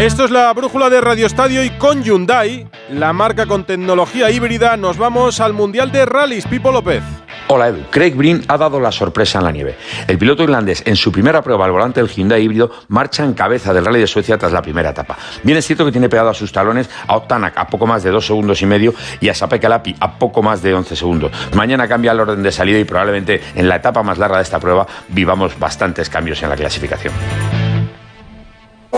Esto 0.00 0.24
es 0.24 0.30
la 0.30 0.50
brújula 0.54 0.88
de 0.88 0.98
Radio 1.02 1.26
Estadio 1.26 1.62
y 1.62 1.68
con 1.68 2.02
Hyundai, 2.02 2.66
la 2.88 3.12
marca 3.12 3.44
con 3.44 3.64
tecnología 3.64 4.30
híbrida, 4.30 4.78
nos 4.78 4.96
vamos 4.96 5.40
al 5.40 5.52
Mundial 5.52 5.92
de 5.92 6.06
Rallys. 6.06 6.46
Pipo 6.46 6.72
López. 6.72 7.02
Hola 7.48 7.68
Edu, 7.68 7.82
Craig 7.90 8.14
Breen 8.14 8.42
ha 8.48 8.56
dado 8.56 8.80
la 8.80 8.92
sorpresa 8.92 9.40
en 9.40 9.44
la 9.44 9.52
nieve. 9.52 9.76
El 10.08 10.16
piloto 10.16 10.42
irlandés 10.42 10.82
en 10.86 10.96
su 10.96 11.12
primera 11.12 11.42
prueba 11.42 11.66
al 11.66 11.72
volante 11.72 12.00
del 12.00 12.08
Hyundai 12.08 12.42
híbrido 12.42 12.70
marcha 12.88 13.24
en 13.24 13.34
cabeza 13.34 13.74
del 13.74 13.84
Rally 13.84 14.00
de 14.00 14.06
Suecia 14.06 14.38
tras 14.38 14.52
la 14.52 14.62
primera 14.62 14.88
etapa. 14.88 15.18
Bien 15.42 15.58
es 15.58 15.66
cierto 15.66 15.84
que 15.84 15.92
tiene 15.92 16.08
pegado 16.08 16.30
a 16.30 16.34
sus 16.34 16.50
talones 16.50 16.88
a 17.06 17.18
Otanak 17.18 17.58
a 17.58 17.66
poco 17.66 17.86
más 17.86 18.02
de 18.02 18.10
dos 18.10 18.24
segundos 18.24 18.62
y 18.62 18.66
medio 18.66 18.94
y 19.20 19.28
a 19.28 19.34
Sape 19.34 19.60
Kalapi 19.60 19.96
a 20.00 20.18
poco 20.18 20.42
más 20.42 20.62
de 20.62 20.72
11 20.72 20.96
segundos. 20.96 21.30
Mañana 21.54 21.86
cambia 21.86 22.12
el 22.12 22.20
orden 22.20 22.42
de 22.42 22.52
salida 22.52 22.78
y 22.78 22.84
probablemente 22.84 23.42
en 23.54 23.68
la 23.68 23.76
etapa 23.76 24.02
más 24.02 24.16
larga 24.16 24.38
de 24.38 24.44
esta 24.44 24.60
prueba 24.60 24.86
vivamos 25.08 25.58
bastantes 25.58 26.08
cambios 26.08 26.42
en 26.42 26.48
la 26.48 26.56
clasificación. 26.56 27.12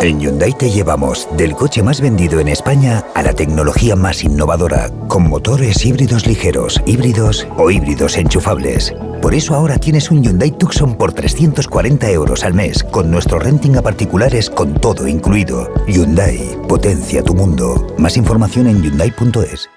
En 0.01 0.19
Hyundai 0.19 0.53
te 0.53 0.71
llevamos 0.71 1.29
del 1.37 1.55
coche 1.55 1.83
más 1.83 2.01
vendido 2.01 2.41
en 2.41 2.49
España 2.49 3.05
a 3.15 3.23
la 3.23 3.35
tecnología 3.35 3.95
más 3.95 4.25
innovadora, 4.25 4.91
con 5.07 5.29
motores 5.29 5.85
híbridos 5.85 6.27
ligeros, 6.27 6.81
híbridos 6.87 7.47
o 7.57 7.71
híbridos 7.71 8.17
enchufables. 8.17 8.95
Por 9.21 9.35
eso 9.35 9.55
ahora 9.55 9.79
tienes 9.79 10.11
un 10.11 10.23
Hyundai 10.23 10.51
Tucson 10.51 10.97
por 10.97 11.13
340 11.13 12.11
euros 12.11 12.43
al 12.43 12.55
mes, 12.55 12.83
con 12.83 13.11
nuestro 13.11 13.39
renting 13.39 13.77
a 13.77 13.83
particulares 13.83 14.51
con 14.51 14.75
todo 14.75 15.07
incluido. 15.07 15.73
Hyundai, 15.87 16.59
potencia 16.69 17.23
tu 17.23 17.35
mundo. 17.35 17.95
Más 17.99 18.17
información 18.17 18.67
en 18.67 18.83
hyundai.es. 18.83 19.69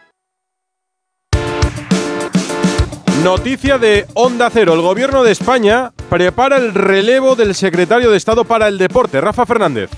Noticia 3.24 3.77
de 3.77 4.05
Onda 4.13 4.50
Cero. 4.51 4.74
El 4.75 4.81
gobierno 4.81 5.24
de 5.24 5.31
España 5.31 5.95
prepara 6.10 6.58
el 6.58 6.74
relevo 6.74 7.36
del 7.36 7.56
secretario 7.56 8.12
de 8.12 8.18
Estado 8.18 8.46
para 8.46 8.68
el 8.68 8.78
Deporte, 8.78 9.22
Rafa 9.22 9.46
Fernández. 9.46 9.90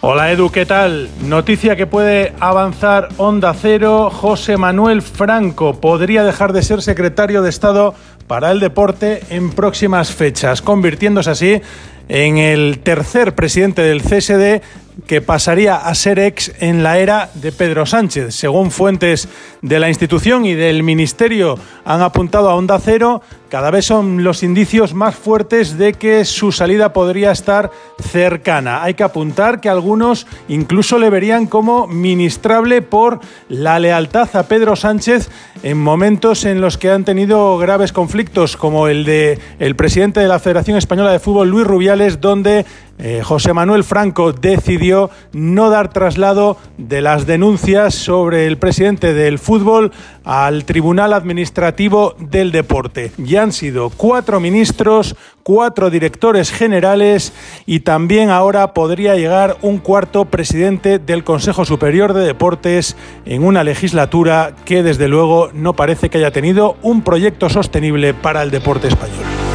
Hola 0.00 0.30
Edu, 0.30 0.50
¿qué 0.50 0.64
tal? 0.64 1.08
Noticia 1.22 1.74
que 1.74 1.86
puede 1.86 2.32
avanzar 2.38 3.08
Onda 3.16 3.52
Cero. 3.52 4.10
José 4.10 4.56
Manuel 4.56 5.02
Franco 5.02 5.80
podría 5.80 6.22
dejar 6.22 6.52
de 6.52 6.62
ser 6.62 6.82
secretario 6.82 7.42
de 7.42 7.50
Estado 7.50 7.94
para 8.28 8.52
el 8.52 8.60
deporte 8.60 9.22
en 9.30 9.50
próximas 9.50 10.12
fechas, 10.12 10.62
convirtiéndose 10.62 11.30
así 11.30 11.60
en 12.08 12.38
el 12.38 12.78
tercer 12.78 13.34
presidente 13.34 13.82
del 13.82 14.02
CSD 14.02 14.62
que 15.06 15.20
pasaría 15.20 15.76
a 15.76 15.94
ser 15.94 16.18
ex 16.18 16.52
en 16.60 16.82
la 16.82 16.98
era 16.98 17.30
de 17.34 17.52
Pedro 17.52 17.86
Sánchez. 17.86 18.34
Según 18.34 18.70
fuentes 18.70 19.28
de 19.62 19.78
la 19.78 19.88
institución 19.88 20.44
y 20.44 20.54
del 20.54 20.82
Ministerio 20.82 21.58
han 21.84 22.02
apuntado 22.02 22.50
a 22.50 22.54
Onda 22.54 22.78
Cero, 22.78 23.22
cada 23.48 23.70
vez 23.70 23.86
son 23.86 24.24
los 24.24 24.42
indicios 24.42 24.92
más 24.92 25.14
fuertes 25.14 25.78
de 25.78 25.94
que 25.94 26.26
su 26.26 26.52
salida 26.52 26.92
podría 26.92 27.30
estar 27.30 27.70
cercana. 27.98 28.82
Hay 28.82 28.94
que 28.94 29.04
apuntar 29.04 29.60
que 29.60 29.70
algunos 29.70 30.26
incluso 30.48 30.98
le 30.98 31.08
verían 31.08 31.46
como 31.46 31.86
ministrable 31.86 32.82
por 32.82 33.20
la 33.48 33.78
lealtad 33.78 34.28
a 34.36 34.42
Pedro 34.42 34.76
Sánchez 34.76 35.30
en 35.62 35.78
momentos 35.78 36.44
en 36.44 36.60
los 36.60 36.76
que 36.76 36.90
han 36.90 37.04
tenido 37.04 37.56
graves 37.56 37.92
conflictos, 37.92 38.56
como 38.56 38.88
el 38.88 39.04
de 39.04 39.38
el 39.58 39.76
presidente 39.76 40.20
de 40.20 40.28
la 40.28 40.38
Federación 40.38 40.76
Española 40.76 41.10
de 41.10 41.18
Fútbol, 41.18 41.48
Luis 41.48 41.66
Rubiales, 41.66 42.20
donde 42.20 42.66
eh, 42.98 43.22
José 43.24 43.52
Manuel 43.52 43.84
Franco 43.84 44.32
decidió 44.32 45.10
no 45.32 45.70
dar 45.70 45.92
traslado 45.92 46.56
de 46.76 47.00
las 47.00 47.26
denuncias 47.26 47.94
sobre 47.94 48.46
el 48.46 48.58
presidente 48.58 49.14
del 49.14 49.38
fútbol 49.38 49.92
al 50.24 50.64
Tribunal 50.64 51.12
Administrativo 51.12 52.14
del 52.18 52.52
Deporte. 52.52 53.12
Ya 53.16 53.42
han 53.42 53.52
sido 53.52 53.90
cuatro 53.90 54.40
ministros, 54.40 55.16
cuatro 55.42 55.90
directores 55.90 56.50
generales 56.50 57.32
y 57.66 57.80
también 57.80 58.30
ahora 58.30 58.74
podría 58.74 59.14
llegar 59.14 59.56
un 59.62 59.78
cuarto 59.78 60.24
presidente 60.26 60.98
del 60.98 61.24
Consejo 61.24 61.64
Superior 61.64 62.12
de 62.12 62.26
Deportes 62.26 62.96
en 63.24 63.44
una 63.44 63.64
legislatura 63.64 64.54
que 64.64 64.82
desde 64.82 65.08
luego 65.08 65.50
no 65.54 65.74
parece 65.74 66.10
que 66.10 66.18
haya 66.18 66.32
tenido 66.32 66.76
un 66.82 67.02
proyecto 67.02 67.48
sostenible 67.48 68.12
para 68.12 68.42
el 68.42 68.50
deporte 68.50 68.88
español. 68.88 69.47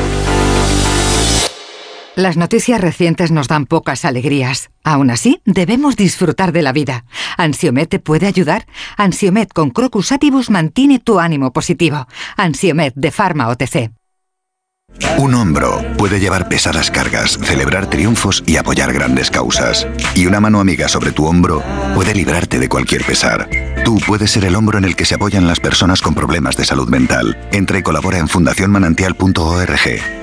Las 2.15 2.37
noticias 2.37 2.79
recientes 2.79 3.31
nos 3.31 3.47
dan 3.47 3.65
pocas 3.65 4.05
alegrías. 4.05 4.69
Aún 4.83 5.09
así, 5.09 5.41
debemos 5.45 5.95
disfrutar 5.95 6.51
de 6.51 6.61
la 6.61 6.71
vida. 6.71 7.05
¿Ansiomet 7.37 7.89
te 7.89 7.97
puede 7.97 8.27
ayudar? 8.27 8.67
Ansiomet 8.97 9.51
con 9.51 9.71
Crocus 9.71 10.11
Atibus 10.11 10.51
mantiene 10.51 10.99
tu 10.99 11.19
ánimo 11.19 11.51
positivo. 11.51 12.07
Ansiomet 12.37 12.93
de 12.95 13.09
Pharma 13.09 13.47
OTC. 13.49 13.91
Un 15.17 15.33
hombro 15.33 15.83
puede 15.97 16.19
llevar 16.19 16.47
pesadas 16.49 16.91
cargas, 16.91 17.39
celebrar 17.41 17.89
triunfos 17.89 18.43
y 18.45 18.57
apoyar 18.57 18.93
grandes 18.93 19.31
causas. 19.31 19.87
Y 20.13 20.27
una 20.27 20.39
mano 20.39 20.59
amiga 20.59 20.87
sobre 20.87 21.13
tu 21.13 21.25
hombro 21.25 21.63
puede 21.95 22.13
librarte 22.13 22.59
de 22.59 22.69
cualquier 22.69 23.03
pesar. 23.03 23.49
Tú 23.83 23.97
puedes 24.05 24.29
ser 24.29 24.45
el 24.45 24.55
hombro 24.55 24.77
en 24.77 24.85
el 24.85 24.95
que 24.95 25.05
se 25.05 25.15
apoyan 25.15 25.47
las 25.47 25.59
personas 25.59 26.03
con 26.03 26.13
problemas 26.13 26.57
de 26.57 26.65
salud 26.65 26.89
mental. 26.89 27.35
Entra 27.51 27.79
y 27.79 27.81
colabora 27.81 28.19
en 28.19 28.27
fundacionmanantial.org. 28.27 30.22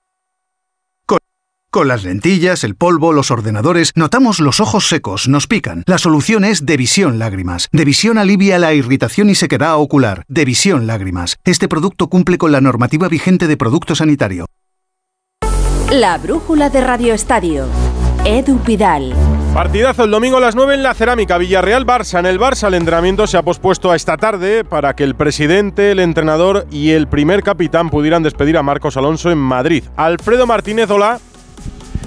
Con 1.73 1.87
las 1.87 2.03
lentillas, 2.03 2.65
el 2.65 2.75
polvo, 2.75 3.13
los 3.13 3.31
ordenadores, 3.31 3.93
notamos 3.95 4.41
los 4.41 4.59
ojos 4.59 4.89
secos, 4.89 5.29
nos 5.29 5.47
pican. 5.47 5.85
La 5.87 5.97
solución 5.97 6.43
es 6.43 6.65
Devisión 6.65 7.17
Lágrimas. 7.17 7.69
Devisión 7.71 8.17
alivia 8.17 8.59
la 8.59 8.73
irritación 8.73 9.29
y 9.29 9.35
sequedad 9.35 9.77
ocular. 9.77 10.25
Devisión 10.27 10.85
Lágrimas. 10.85 11.37
Este 11.45 11.69
producto 11.69 12.09
cumple 12.09 12.37
con 12.37 12.51
la 12.51 12.59
normativa 12.59 13.07
vigente 13.07 13.47
de 13.47 13.55
producto 13.55 13.95
sanitario. 13.95 14.47
La 15.89 16.17
brújula 16.17 16.69
de 16.69 16.81
Radio 16.81 17.13
Estadio. 17.13 17.67
Edu 18.25 18.59
Pidal. 18.59 19.15
Partidazo 19.53 20.03
el 20.03 20.11
domingo 20.11 20.37
a 20.37 20.41
las 20.41 20.55
9 20.55 20.75
en 20.75 20.83
la 20.83 20.93
Cerámica, 20.93 21.37
Villarreal-Barça. 21.37 22.19
En 22.19 22.25
el 22.25 22.37
Barça 22.37 22.67
el 22.67 22.73
entrenamiento 22.73 23.27
se 23.27 23.37
ha 23.37 23.43
pospuesto 23.43 23.91
a 23.91 23.95
esta 23.95 24.17
tarde 24.17 24.65
para 24.65 24.93
que 24.93 25.05
el 25.05 25.15
presidente, 25.15 25.91
el 25.91 25.99
entrenador 25.99 26.67
y 26.69 26.91
el 26.91 27.07
primer 27.07 27.43
capitán 27.43 27.89
pudieran 27.89 28.23
despedir 28.23 28.57
a 28.57 28.63
Marcos 28.63 28.97
Alonso 28.97 29.31
en 29.31 29.37
Madrid. 29.37 29.85
Alfredo 29.95 30.45
Martínez, 30.45 30.89
hola. 30.89 31.21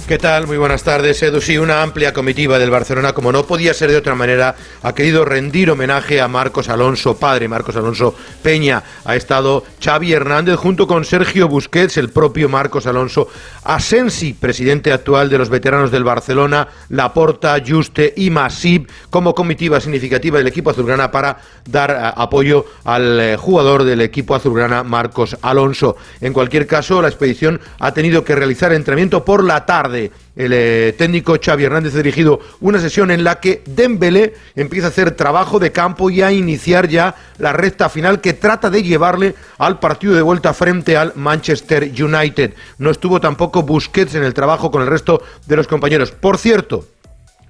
¿Qué 0.06 0.18
tal? 0.18 0.46
Muy 0.46 0.58
buenas 0.58 0.82
tardes, 0.82 1.22
Edu. 1.22 1.40
Sí, 1.40 1.56
una 1.56 1.80
amplia 1.80 2.12
comitiva 2.12 2.58
del 2.58 2.68
Barcelona, 2.68 3.14
como 3.14 3.32
no 3.32 3.46
podía 3.46 3.72
ser 3.72 3.90
de 3.90 3.96
otra 3.96 4.14
manera, 4.14 4.54
ha 4.82 4.94
querido 4.94 5.24
rendir 5.24 5.70
homenaje 5.70 6.20
a 6.20 6.28
Marcos 6.28 6.68
Alonso, 6.68 7.16
padre 7.16 7.48
Marcos 7.48 7.74
Alonso 7.74 8.14
Peña. 8.42 8.82
Ha 9.06 9.16
estado 9.16 9.64
Xavi 9.82 10.12
Hernández 10.12 10.56
junto 10.56 10.86
con 10.86 11.06
Sergio 11.06 11.48
Busquets, 11.48 11.96
el 11.96 12.10
propio 12.10 12.50
Marcos 12.50 12.86
Alonso, 12.86 13.28
Asensi, 13.62 14.34
presidente 14.34 14.92
actual 14.92 15.30
de 15.30 15.38
los 15.38 15.48
veteranos 15.48 15.90
del 15.90 16.04
Barcelona, 16.04 16.68
Laporta, 16.90 17.56
Juste 17.66 18.12
y 18.14 18.28
Masip, 18.28 18.90
como 19.08 19.34
comitiva 19.34 19.80
significativa 19.80 20.36
del 20.36 20.48
equipo 20.48 20.68
azulgrana 20.68 21.10
para 21.10 21.38
dar 21.64 21.90
eh, 21.90 22.12
apoyo 22.14 22.66
al 22.84 23.20
eh, 23.20 23.36
jugador 23.38 23.84
del 23.84 24.02
equipo 24.02 24.34
azulgrana, 24.34 24.82
Marcos 24.82 25.34
Alonso. 25.40 25.96
En 26.20 26.34
cualquier 26.34 26.66
caso, 26.66 27.00
la 27.00 27.08
expedición 27.08 27.58
ha 27.78 27.94
tenido 27.94 28.22
que 28.22 28.34
realizar 28.34 28.70
entrenamiento 28.74 29.24
por 29.24 29.42
la 29.42 29.64
tarde 29.64 29.93
el 29.94 30.52
eh, 30.52 30.94
técnico 30.96 31.36
Xavi 31.42 31.64
Hernández 31.64 31.94
ha 31.94 31.98
dirigido 31.98 32.40
una 32.60 32.80
sesión 32.80 33.10
en 33.10 33.24
la 33.24 33.40
que 33.40 33.62
Dembélé 33.66 34.34
empieza 34.56 34.88
a 34.88 34.90
hacer 34.90 35.12
trabajo 35.12 35.58
de 35.58 35.72
campo 35.72 36.10
y 36.10 36.22
a 36.22 36.32
iniciar 36.32 36.88
ya 36.88 37.14
la 37.38 37.52
recta 37.52 37.88
final 37.88 38.20
que 38.20 38.32
trata 38.32 38.70
de 38.70 38.82
llevarle 38.82 39.34
al 39.58 39.78
partido 39.78 40.14
de 40.14 40.22
vuelta 40.22 40.52
frente 40.54 40.96
al 40.96 41.12
Manchester 41.14 41.84
United. 41.84 42.54
No 42.78 42.90
estuvo 42.90 43.20
tampoco 43.20 43.62
Busquets 43.62 44.14
en 44.14 44.24
el 44.24 44.34
trabajo 44.34 44.70
con 44.70 44.82
el 44.82 44.88
resto 44.88 45.22
de 45.46 45.56
los 45.56 45.66
compañeros. 45.66 46.10
Por 46.10 46.38
cierto, 46.38 46.86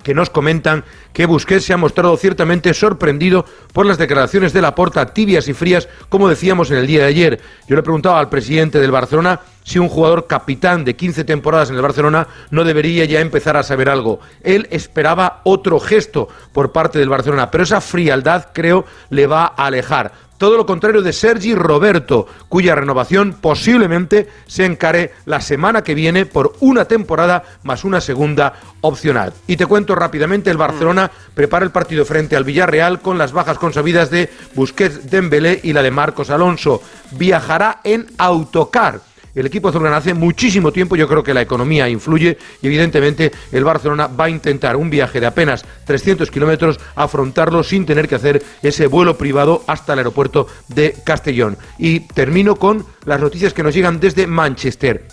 que 0.04 0.14
nos 0.14 0.30
comentan 0.30 0.84
que 1.12 1.26
Busquets 1.26 1.64
se 1.64 1.72
ha 1.72 1.76
mostrado 1.76 2.16
ciertamente 2.16 2.72
sorprendido 2.74 3.44
por 3.72 3.86
las 3.86 3.98
declaraciones 3.98 4.52
de 4.52 4.62
Laporta 4.62 5.12
tibias 5.12 5.48
y 5.48 5.54
frías, 5.54 5.88
como 6.08 6.28
decíamos 6.28 6.70
en 6.70 6.76
el 6.76 6.86
día 6.86 7.00
de 7.00 7.08
ayer. 7.08 7.40
Yo 7.66 7.74
le 7.74 7.82
preguntaba 7.82 8.20
al 8.20 8.28
presidente 8.28 8.78
del 8.78 8.92
Barcelona 8.92 9.40
si 9.64 9.78
un 9.78 9.88
jugador 9.88 10.26
capitán 10.26 10.84
de 10.84 10.94
15 10.94 11.24
temporadas 11.24 11.70
en 11.70 11.76
el 11.76 11.82
Barcelona 11.82 12.28
no 12.50 12.64
debería 12.64 13.06
ya 13.06 13.20
empezar 13.20 13.56
a 13.56 13.62
saber 13.62 13.88
algo. 13.88 14.20
Él 14.42 14.68
esperaba 14.70 15.40
otro 15.44 15.80
gesto 15.80 16.28
por 16.52 16.70
parte 16.70 16.98
del 16.98 17.08
Barcelona, 17.08 17.50
pero 17.50 17.64
esa 17.64 17.80
frialdad 17.80 18.48
creo 18.52 18.84
le 19.10 19.26
va 19.26 19.44
a 19.56 19.66
alejar 19.66 20.12
todo 20.44 20.58
lo 20.58 20.66
contrario 20.66 21.00
de 21.00 21.14
Sergi 21.14 21.54
Roberto, 21.54 22.26
cuya 22.50 22.74
renovación 22.74 23.32
posiblemente 23.40 24.28
se 24.46 24.66
encare 24.66 25.14
la 25.24 25.40
semana 25.40 25.82
que 25.82 25.94
viene 25.94 26.26
por 26.26 26.52
una 26.60 26.84
temporada 26.84 27.44
más 27.62 27.82
una 27.82 28.02
segunda 28.02 28.52
opcional. 28.82 29.32
Y 29.46 29.56
te 29.56 29.64
cuento 29.64 29.94
rápidamente, 29.94 30.50
el 30.50 30.58
Barcelona 30.58 31.10
prepara 31.32 31.64
el 31.64 31.70
partido 31.70 32.04
frente 32.04 32.36
al 32.36 32.44
Villarreal 32.44 33.00
con 33.00 33.16
las 33.16 33.32
bajas 33.32 33.56
consabidas 33.56 34.10
de 34.10 34.28
Busquets, 34.54 35.10
Dembélé 35.10 35.60
y 35.62 35.72
la 35.72 35.82
de 35.82 35.90
Marcos 35.90 36.28
Alonso. 36.28 36.82
Viajará 37.12 37.80
en 37.82 38.06
autocar 38.18 39.00
el 39.34 39.46
equipo 39.46 39.68
azulgrana 39.68 39.96
hace 39.96 40.14
muchísimo 40.14 40.72
tiempo, 40.72 40.96
yo 40.96 41.08
creo 41.08 41.22
que 41.22 41.34
la 41.34 41.42
economía 41.42 41.88
influye 41.88 42.38
y 42.62 42.66
evidentemente 42.66 43.32
el 43.52 43.64
Barcelona 43.64 44.06
va 44.06 44.26
a 44.26 44.30
intentar 44.30 44.76
un 44.76 44.90
viaje 44.90 45.20
de 45.20 45.26
apenas 45.26 45.64
300 45.84 46.30
kilómetros 46.30 46.78
afrontarlo 46.94 47.62
sin 47.62 47.86
tener 47.86 48.08
que 48.08 48.14
hacer 48.14 48.42
ese 48.62 48.86
vuelo 48.86 49.16
privado 49.16 49.64
hasta 49.66 49.92
el 49.92 50.00
aeropuerto 50.00 50.46
de 50.68 50.94
Castellón. 51.04 51.56
Y 51.78 52.00
termino 52.00 52.56
con 52.56 52.86
las 53.04 53.20
noticias 53.20 53.52
que 53.52 53.62
nos 53.62 53.74
llegan 53.74 54.00
desde 54.00 54.26
Manchester. 54.26 55.06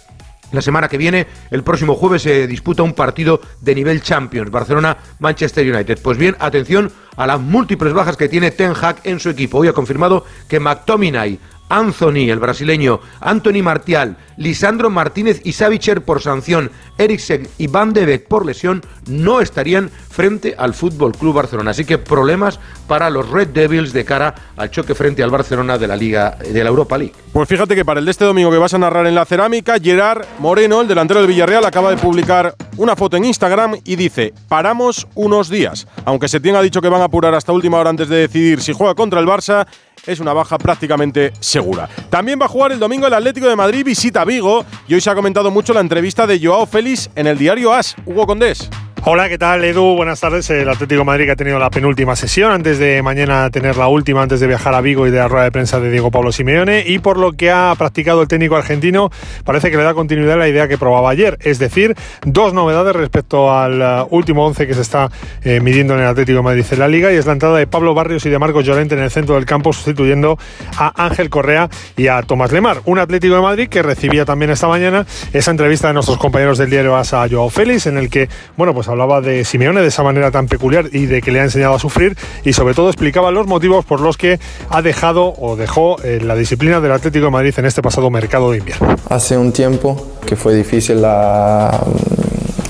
La 0.51 0.62
semana 0.62 0.89
que 0.89 0.97
viene, 0.97 1.27
el 1.49 1.63
próximo 1.63 1.95
jueves, 1.95 2.23
se 2.23 2.45
disputa 2.45 2.84
un 2.84 2.93
partido 2.93 3.39
de 3.62 3.73
nivel 3.73 4.01
Champions, 4.01 4.51
Barcelona-Manchester 4.51 5.73
United. 5.73 5.99
Pues 6.01 6.17
bien, 6.17 6.36
atención 6.39 6.91
a 7.15 7.25
las 7.25 7.39
múltiples 7.39 7.93
bajas 7.93 8.17
que 8.17 8.27
tiene 8.27 8.51
Ten 8.51 8.73
Hag 8.79 8.97
en 9.05 9.21
su 9.21 9.29
equipo. 9.29 9.60
Hoy 9.60 9.69
ha 9.69 9.73
confirmado 9.73 10.25
que 10.49 10.60
McTominay, 10.60 11.39
Anthony, 11.71 12.29
el 12.29 12.39
brasileño, 12.39 12.99
Anthony 13.21 13.63
Martial, 13.63 14.17
Lisandro 14.38 14.89
Martínez 14.89 15.41
y 15.43 15.53
Savicher 15.53 16.01
por 16.01 16.21
sanción, 16.21 16.69
Eriksen 16.97 17.47
y 17.57 17.67
Van 17.67 17.93
de 17.93 18.05
Beek 18.05 18.27
por 18.27 18.45
lesión 18.45 18.81
no 19.07 19.39
estarían 19.39 19.89
frente 19.89 20.53
al 20.57 20.73
Fútbol 20.73 21.13
Club 21.13 21.36
Barcelona. 21.36 21.71
Así 21.71 21.86
que 21.86 21.97
problemas 21.97 22.60
para 22.88 23.10
los 23.10 23.29
Red 23.29 23.49
Devils 23.49 23.93
de 23.93 24.03
cara 24.03 24.36
al 24.57 24.69
choque 24.69 24.95
frente 24.95 25.23
al 25.23 25.29
Barcelona 25.29 25.77
de 25.77 25.88
la 25.88 25.95
Liga 25.95 26.38
de 26.38 26.63
la 26.63 26.69
Europa 26.69 26.97
League. 26.97 27.13
Pues 27.31 27.47
fíjate 27.47 27.75
que 27.75 27.86
para 27.86 27.99
el 27.99 28.05
de 28.05 28.12
este 28.12 28.25
domingo 28.25 28.51
que 28.51 28.57
vas 28.57 28.73
a 28.73 28.77
narrar 28.77 29.07
en 29.07 29.15
la 29.15 29.25
cerámica, 29.25 29.79
Gerard 29.79 30.25
Moreno, 30.39 30.81
el 30.81 30.88
delantero 30.88 31.21
del 31.21 31.29
Villarreal, 31.29 31.63
acaba 31.63 31.89
de 31.89 31.97
publicar 31.97 32.55
una 32.75 32.95
foto 32.97 33.15
en 33.15 33.25
Instagram 33.25 33.77
y 33.86 33.95
dice: 33.95 34.34
Paramos 34.49 35.07
unos 35.15 35.49
días. 35.49 35.88
Aunque 36.03 36.27
se 36.27 36.38
ha 36.38 36.62
dicho 36.62 36.81
que 36.81 36.89
van 36.89 37.01
a 37.01 37.05
apurar 37.05 37.34
hasta 37.34 37.53
última 37.53 37.77
hora 37.77 37.89
antes 37.89 38.10
de 38.10 38.17
decidir 38.17 38.62
si 38.62 38.73
juega 38.73 38.95
contra 38.95 39.19
el 39.19 39.27
Barça, 39.27 39.65
es 40.05 40.19
una 40.19 40.33
baja 40.33 40.57
prácticamente 40.57 41.33
segura. 41.39 41.89
También 42.09 42.39
va 42.39 42.45
a 42.45 42.49
jugar 42.49 42.71
el 42.71 42.79
domingo 42.79 43.07
el 43.07 43.13
Atlético 43.13 43.47
de 43.47 43.55
Madrid, 43.55 43.85
visita 43.85 44.25
Vigo 44.25 44.65
y 44.87 44.93
hoy 44.93 45.01
se 45.01 45.09
ha 45.09 45.15
comentado 45.15 45.51
mucho 45.51 45.73
la 45.73 45.81
entrevista 45.81 46.27
de 46.27 46.39
Joao 46.43 46.65
Félix 46.65 47.09
en 47.15 47.27
el 47.27 47.37
diario 47.37 47.73
AS. 47.73 47.95
Hugo 48.05 48.25
Condés. 48.25 48.69
Hola, 49.03 49.29
¿qué 49.29 49.39
tal 49.39 49.63
Edu? 49.63 49.95
Buenas 49.95 50.19
tardes. 50.19 50.47
El 50.51 50.69
Atlético 50.69 51.03
Madrid 51.03 51.25
que 51.25 51.31
ha 51.31 51.35
tenido 51.35 51.57
la 51.57 51.71
penúltima 51.71 52.15
sesión 52.15 52.51
antes 52.51 52.77
de 52.77 53.01
mañana 53.01 53.49
tener 53.49 53.75
la 53.75 53.87
última, 53.87 54.21
antes 54.21 54.39
de 54.39 54.45
viajar 54.45 54.75
a 54.75 54.81
Vigo 54.81 55.07
y 55.07 55.09
de 55.09 55.17
la 55.17 55.27
rueda 55.27 55.45
de 55.45 55.51
prensa 55.51 55.79
de 55.79 55.89
Diego 55.89 56.11
Pablo 56.11 56.31
Simeone. 56.31 56.83
Y 56.85 56.99
por 56.99 57.17
lo 57.17 57.31
que 57.31 57.49
ha 57.49 57.73
practicado 57.75 58.21
el 58.21 58.27
técnico 58.27 58.57
argentino, 58.57 59.09
parece 59.43 59.71
que 59.71 59.77
le 59.77 59.81
da 59.81 59.95
continuidad 59.95 60.35
a 60.35 60.37
la 60.37 60.47
idea 60.47 60.67
que 60.67 60.77
probaba 60.77 61.09
ayer. 61.09 61.39
Es 61.41 61.57
decir, 61.57 61.95
dos 62.27 62.53
novedades 62.53 62.95
respecto 62.95 63.51
al 63.51 63.81
uh, 63.81 64.07
último 64.15 64.45
once 64.45 64.67
que 64.67 64.75
se 64.75 64.81
está 64.81 65.09
eh, 65.43 65.61
midiendo 65.61 65.95
en 65.95 66.01
el 66.01 66.05
Atlético 66.05 66.37
de 66.37 66.43
Madrid 66.43 66.65
en 66.69 66.79
la 66.79 66.87
Liga. 66.87 67.11
Y 67.11 67.15
es 67.15 67.25
la 67.25 67.33
entrada 67.33 67.57
de 67.57 67.65
Pablo 67.65 67.95
Barrios 67.95 68.23
y 68.27 68.29
de 68.29 68.37
Marcos 68.37 68.63
Llorente 68.67 68.93
en 68.93 69.01
el 69.01 69.09
centro 69.09 69.33
del 69.33 69.45
campo, 69.45 69.73
sustituyendo 69.73 70.37
a 70.77 71.05
Ángel 71.05 71.31
Correa 71.31 71.71
y 71.97 72.05
a 72.05 72.21
Tomás 72.21 72.51
Lemar. 72.51 72.81
Un 72.85 72.99
Atlético 72.99 73.33
de 73.33 73.41
Madrid 73.41 73.67
que 73.67 73.81
recibía 73.81 74.25
también 74.25 74.51
esta 74.51 74.67
mañana 74.67 75.07
esa 75.33 75.49
entrevista 75.49 75.87
de 75.87 75.95
nuestros 75.95 76.19
compañeros 76.19 76.59
del 76.59 76.69
diario 76.69 76.95
ASA 76.95 77.23
a 77.23 77.27
Joao 77.27 77.49
Félix, 77.49 77.87
en 77.87 77.97
el 77.97 78.07
que, 78.07 78.29
bueno, 78.55 78.75
pues 78.75 78.90
hablaba 78.91 79.21
de 79.21 79.43
Simeone 79.43 79.82
de 79.82 79.88
esa 79.88 80.04
manera 80.04 80.32
tan 80.32 80.47
peculiar 80.47 80.89
y 80.91 81.06
de 81.06 81.21
que 81.21 81.32
le 81.32 81.39
ha 81.39 81.43
enseñado 81.43 81.75
a 81.75 81.80
sufrir 81.80 82.17
y 82.43 82.54
sobre 82.54 82.73
todo 82.73 82.89
explicaba 82.89 83.32
los 83.32 83.47
motivos 83.47 83.86
por 83.86 84.01
los 84.01 84.17
que 84.17 84.39
ha 84.69 84.82
dejado 84.82 85.34
o 85.38 85.56
dejó 85.56 86.01
eh, 86.04 86.19
la 86.21 86.36
disciplina 86.36 86.80
del 86.80 86.91
Atlético 86.91 87.25
de 87.25 87.32
Madrid 87.32 87.54
en 87.58 87.65
este 87.65 87.82
pasado 87.82 88.10
mercado 88.10 88.51
de 88.51 88.60
invierno. 88.60 88.95
Hace 89.10 89.38
un 89.38 89.51
tiempo 89.51 90.17
que 90.25 90.36
fue 90.36 90.56
difícil 90.56 91.01
la 91.01 91.84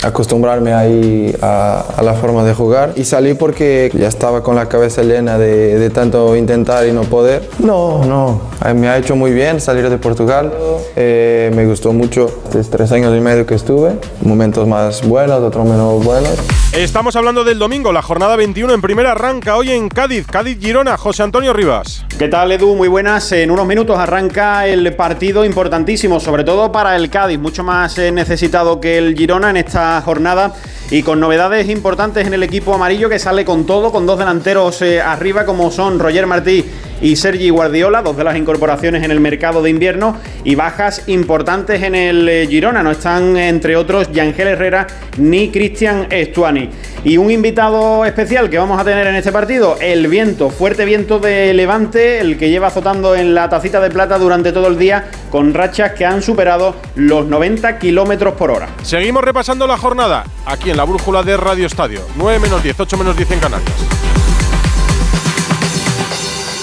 acostumbrarme 0.04 0.74
ahí 0.74 1.36
a, 1.42 2.02
la 2.04 2.14
forma 2.14 2.44
de 2.44 2.54
jugar 2.54 2.94
y 2.96 3.04
salí 3.04 3.34
porque 3.34 3.92
ya 3.94 4.08
estaba 4.08 4.42
con 4.42 4.56
la 4.56 4.68
cabeza 4.68 5.04
llena 5.04 5.38
de, 5.38 5.90
tanto 5.92 6.36
intentar 6.36 6.88
y 6.88 6.92
no 6.92 7.04
poder. 7.04 7.50
No, 7.60 8.04
no, 8.06 8.42
me 8.76 8.90
ha 8.90 8.98
hecho 8.98 9.16
muy 9.16 9.32
bien 9.32 9.60
salir 9.60 9.90
de 9.90 9.98
Portugal, 9.98 10.52
eh, 10.96 11.52
me 11.56 11.66
gustó 11.66 11.94
mucho 11.94 12.28
estos 12.46 12.70
tres 12.70 12.92
años 12.92 13.16
y 13.16 13.20
medio 13.20 13.46
que 13.46 13.56
estuve, 13.56 13.92
momentos 14.22 14.68
más 14.68 15.08
buenos, 15.08 15.42
otros 15.42 15.66
menos 15.66 16.04
buenos. 16.04 16.61
Estamos 16.74 17.18
hablando 17.18 17.44
del 17.44 17.60
domingo, 17.60 17.92
la 17.92 18.02
jornada 18.02 18.38
21 18.38 18.74
en 18.74 18.80
primera 18.80 19.12
arranca 19.12 19.58
hoy 19.58 19.72
en 19.72 19.90
Cádiz, 19.90 20.26
Cádiz-Girona, 20.26 20.96
José 20.96 21.22
Antonio 21.22 21.52
Rivas. 21.52 22.06
¿Qué 22.18 22.30
tal 22.30 22.50
Edu? 22.50 22.78
Muy 22.78 22.88
buenas, 22.88 23.30
en 23.34 23.52
unos 23.52 23.68
minutos 23.68 24.00
arranca 24.00 24.66
el 24.66 24.96
partido 24.96 25.44
importantísimo, 25.44 26.22
sobre 26.22 26.46
todo 26.46 26.72
para 26.72 26.96
el 26.96 27.10
Cádiz, 27.10 27.40
mucho 27.40 27.66
más 27.66 27.98
eh, 27.98 28.14
necesitado 28.14 28.80
que 28.80 28.98
el 28.98 29.18
Girona 29.18 29.50
en 29.50 29.58
esta 29.58 30.02
jornada 30.02 30.54
y 30.90 31.04
con 31.04 31.20
novedades 31.20 31.68
importantes 31.68 32.26
en 32.26 32.34
el 32.34 32.44
equipo 32.44 32.74
amarillo 32.74 33.10
que 33.10 33.20
sale 33.20 33.44
con 33.44 33.66
todo, 33.66 33.92
con 33.92 34.06
dos 34.06 34.18
delanteros 34.18 34.82
eh, 34.82 35.02
arriba 35.02 35.46
como 35.46 35.72
son 35.72 36.00
Roger 36.00 36.26
Martí 36.26 36.64
y 37.02 37.16
Sergi 37.16 37.50
Guardiola, 37.50 38.02
dos 38.02 38.16
de 38.16 38.24
las 38.24 38.38
incorporaciones 38.38 39.04
en 39.04 39.12
el 39.12 39.20
mercado 39.20 39.62
de 39.64 39.70
invierno 39.70 40.18
y 40.44 40.56
bajas 40.56 41.04
importantes 41.08 41.82
en 41.82 41.96
el 41.96 42.30
eh, 42.30 42.48
Girona. 42.48 42.84
No 42.84 42.92
están, 42.92 43.38
entre 43.38 43.76
otros, 43.76 44.12
Yangel 44.12 44.50
Herrera 44.50 44.88
ni 45.18 45.50
Cristian 45.50 46.08
Estuani. 46.12 46.61
Y 47.04 47.18
un 47.18 47.32
invitado 47.32 48.06
especial 48.06 48.50
que 48.50 48.58
vamos 48.58 48.80
a 48.80 48.84
tener 48.84 49.08
en 49.08 49.16
este 49.16 49.32
partido, 49.32 49.78
el 49.80 50.08
viento, 50.08 50.50
fuerte 50.50 50.86
viento 50.86 51.20
de 51.20 51.54
Levante, 51.54 52.20
el 52.20 52.38
que 52.38 52.50
lleva 52.50 52.68
azotando 52.68 53.16
en 53.16 53.34
la 53.34 53.50
tacita 53.50 53.80
de 53.80 53.90
plata 53.90 54.18
durante 54.18 54.52
todo 54.52 54.68
el 54.68 54.78
día, 54.78 55.10
con 55.30 55.54
rachas 55.54 55.94
que 55.94 56.06
han 56.06 56.22
superado 56.22 56.76
los 56.96 57.26
90 57.26 57.80
kilómetros 57.80 58.36
por 58.36 58.52
hora. 58.52 58.70
Seguimos 58.84 59.24
repasando 59.24 59.68
la 59.68 59.78
jornada 59.78 60.26
aquí 60.46 60.70
en 60.70 60.78
la 60.78 60.84
brújula 60.84 61.24
de 61.24 61.38
Radio 61.38 61.66
Estadio. 61.66 62.02
9 62.16 62.40
menos 62.40 62.64
10, 62.64 62.80
8 62.80 62.98
menos 62.98 63.18
10 63.18 63.32
en 63.32 63.40
Canarias. 63.40 63.72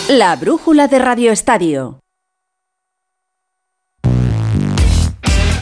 La 0.09 0.37
brújula 0.37 0.89
de 0.89 0.99
Radio 0.99 1.33
Estadio. 1.33 2.01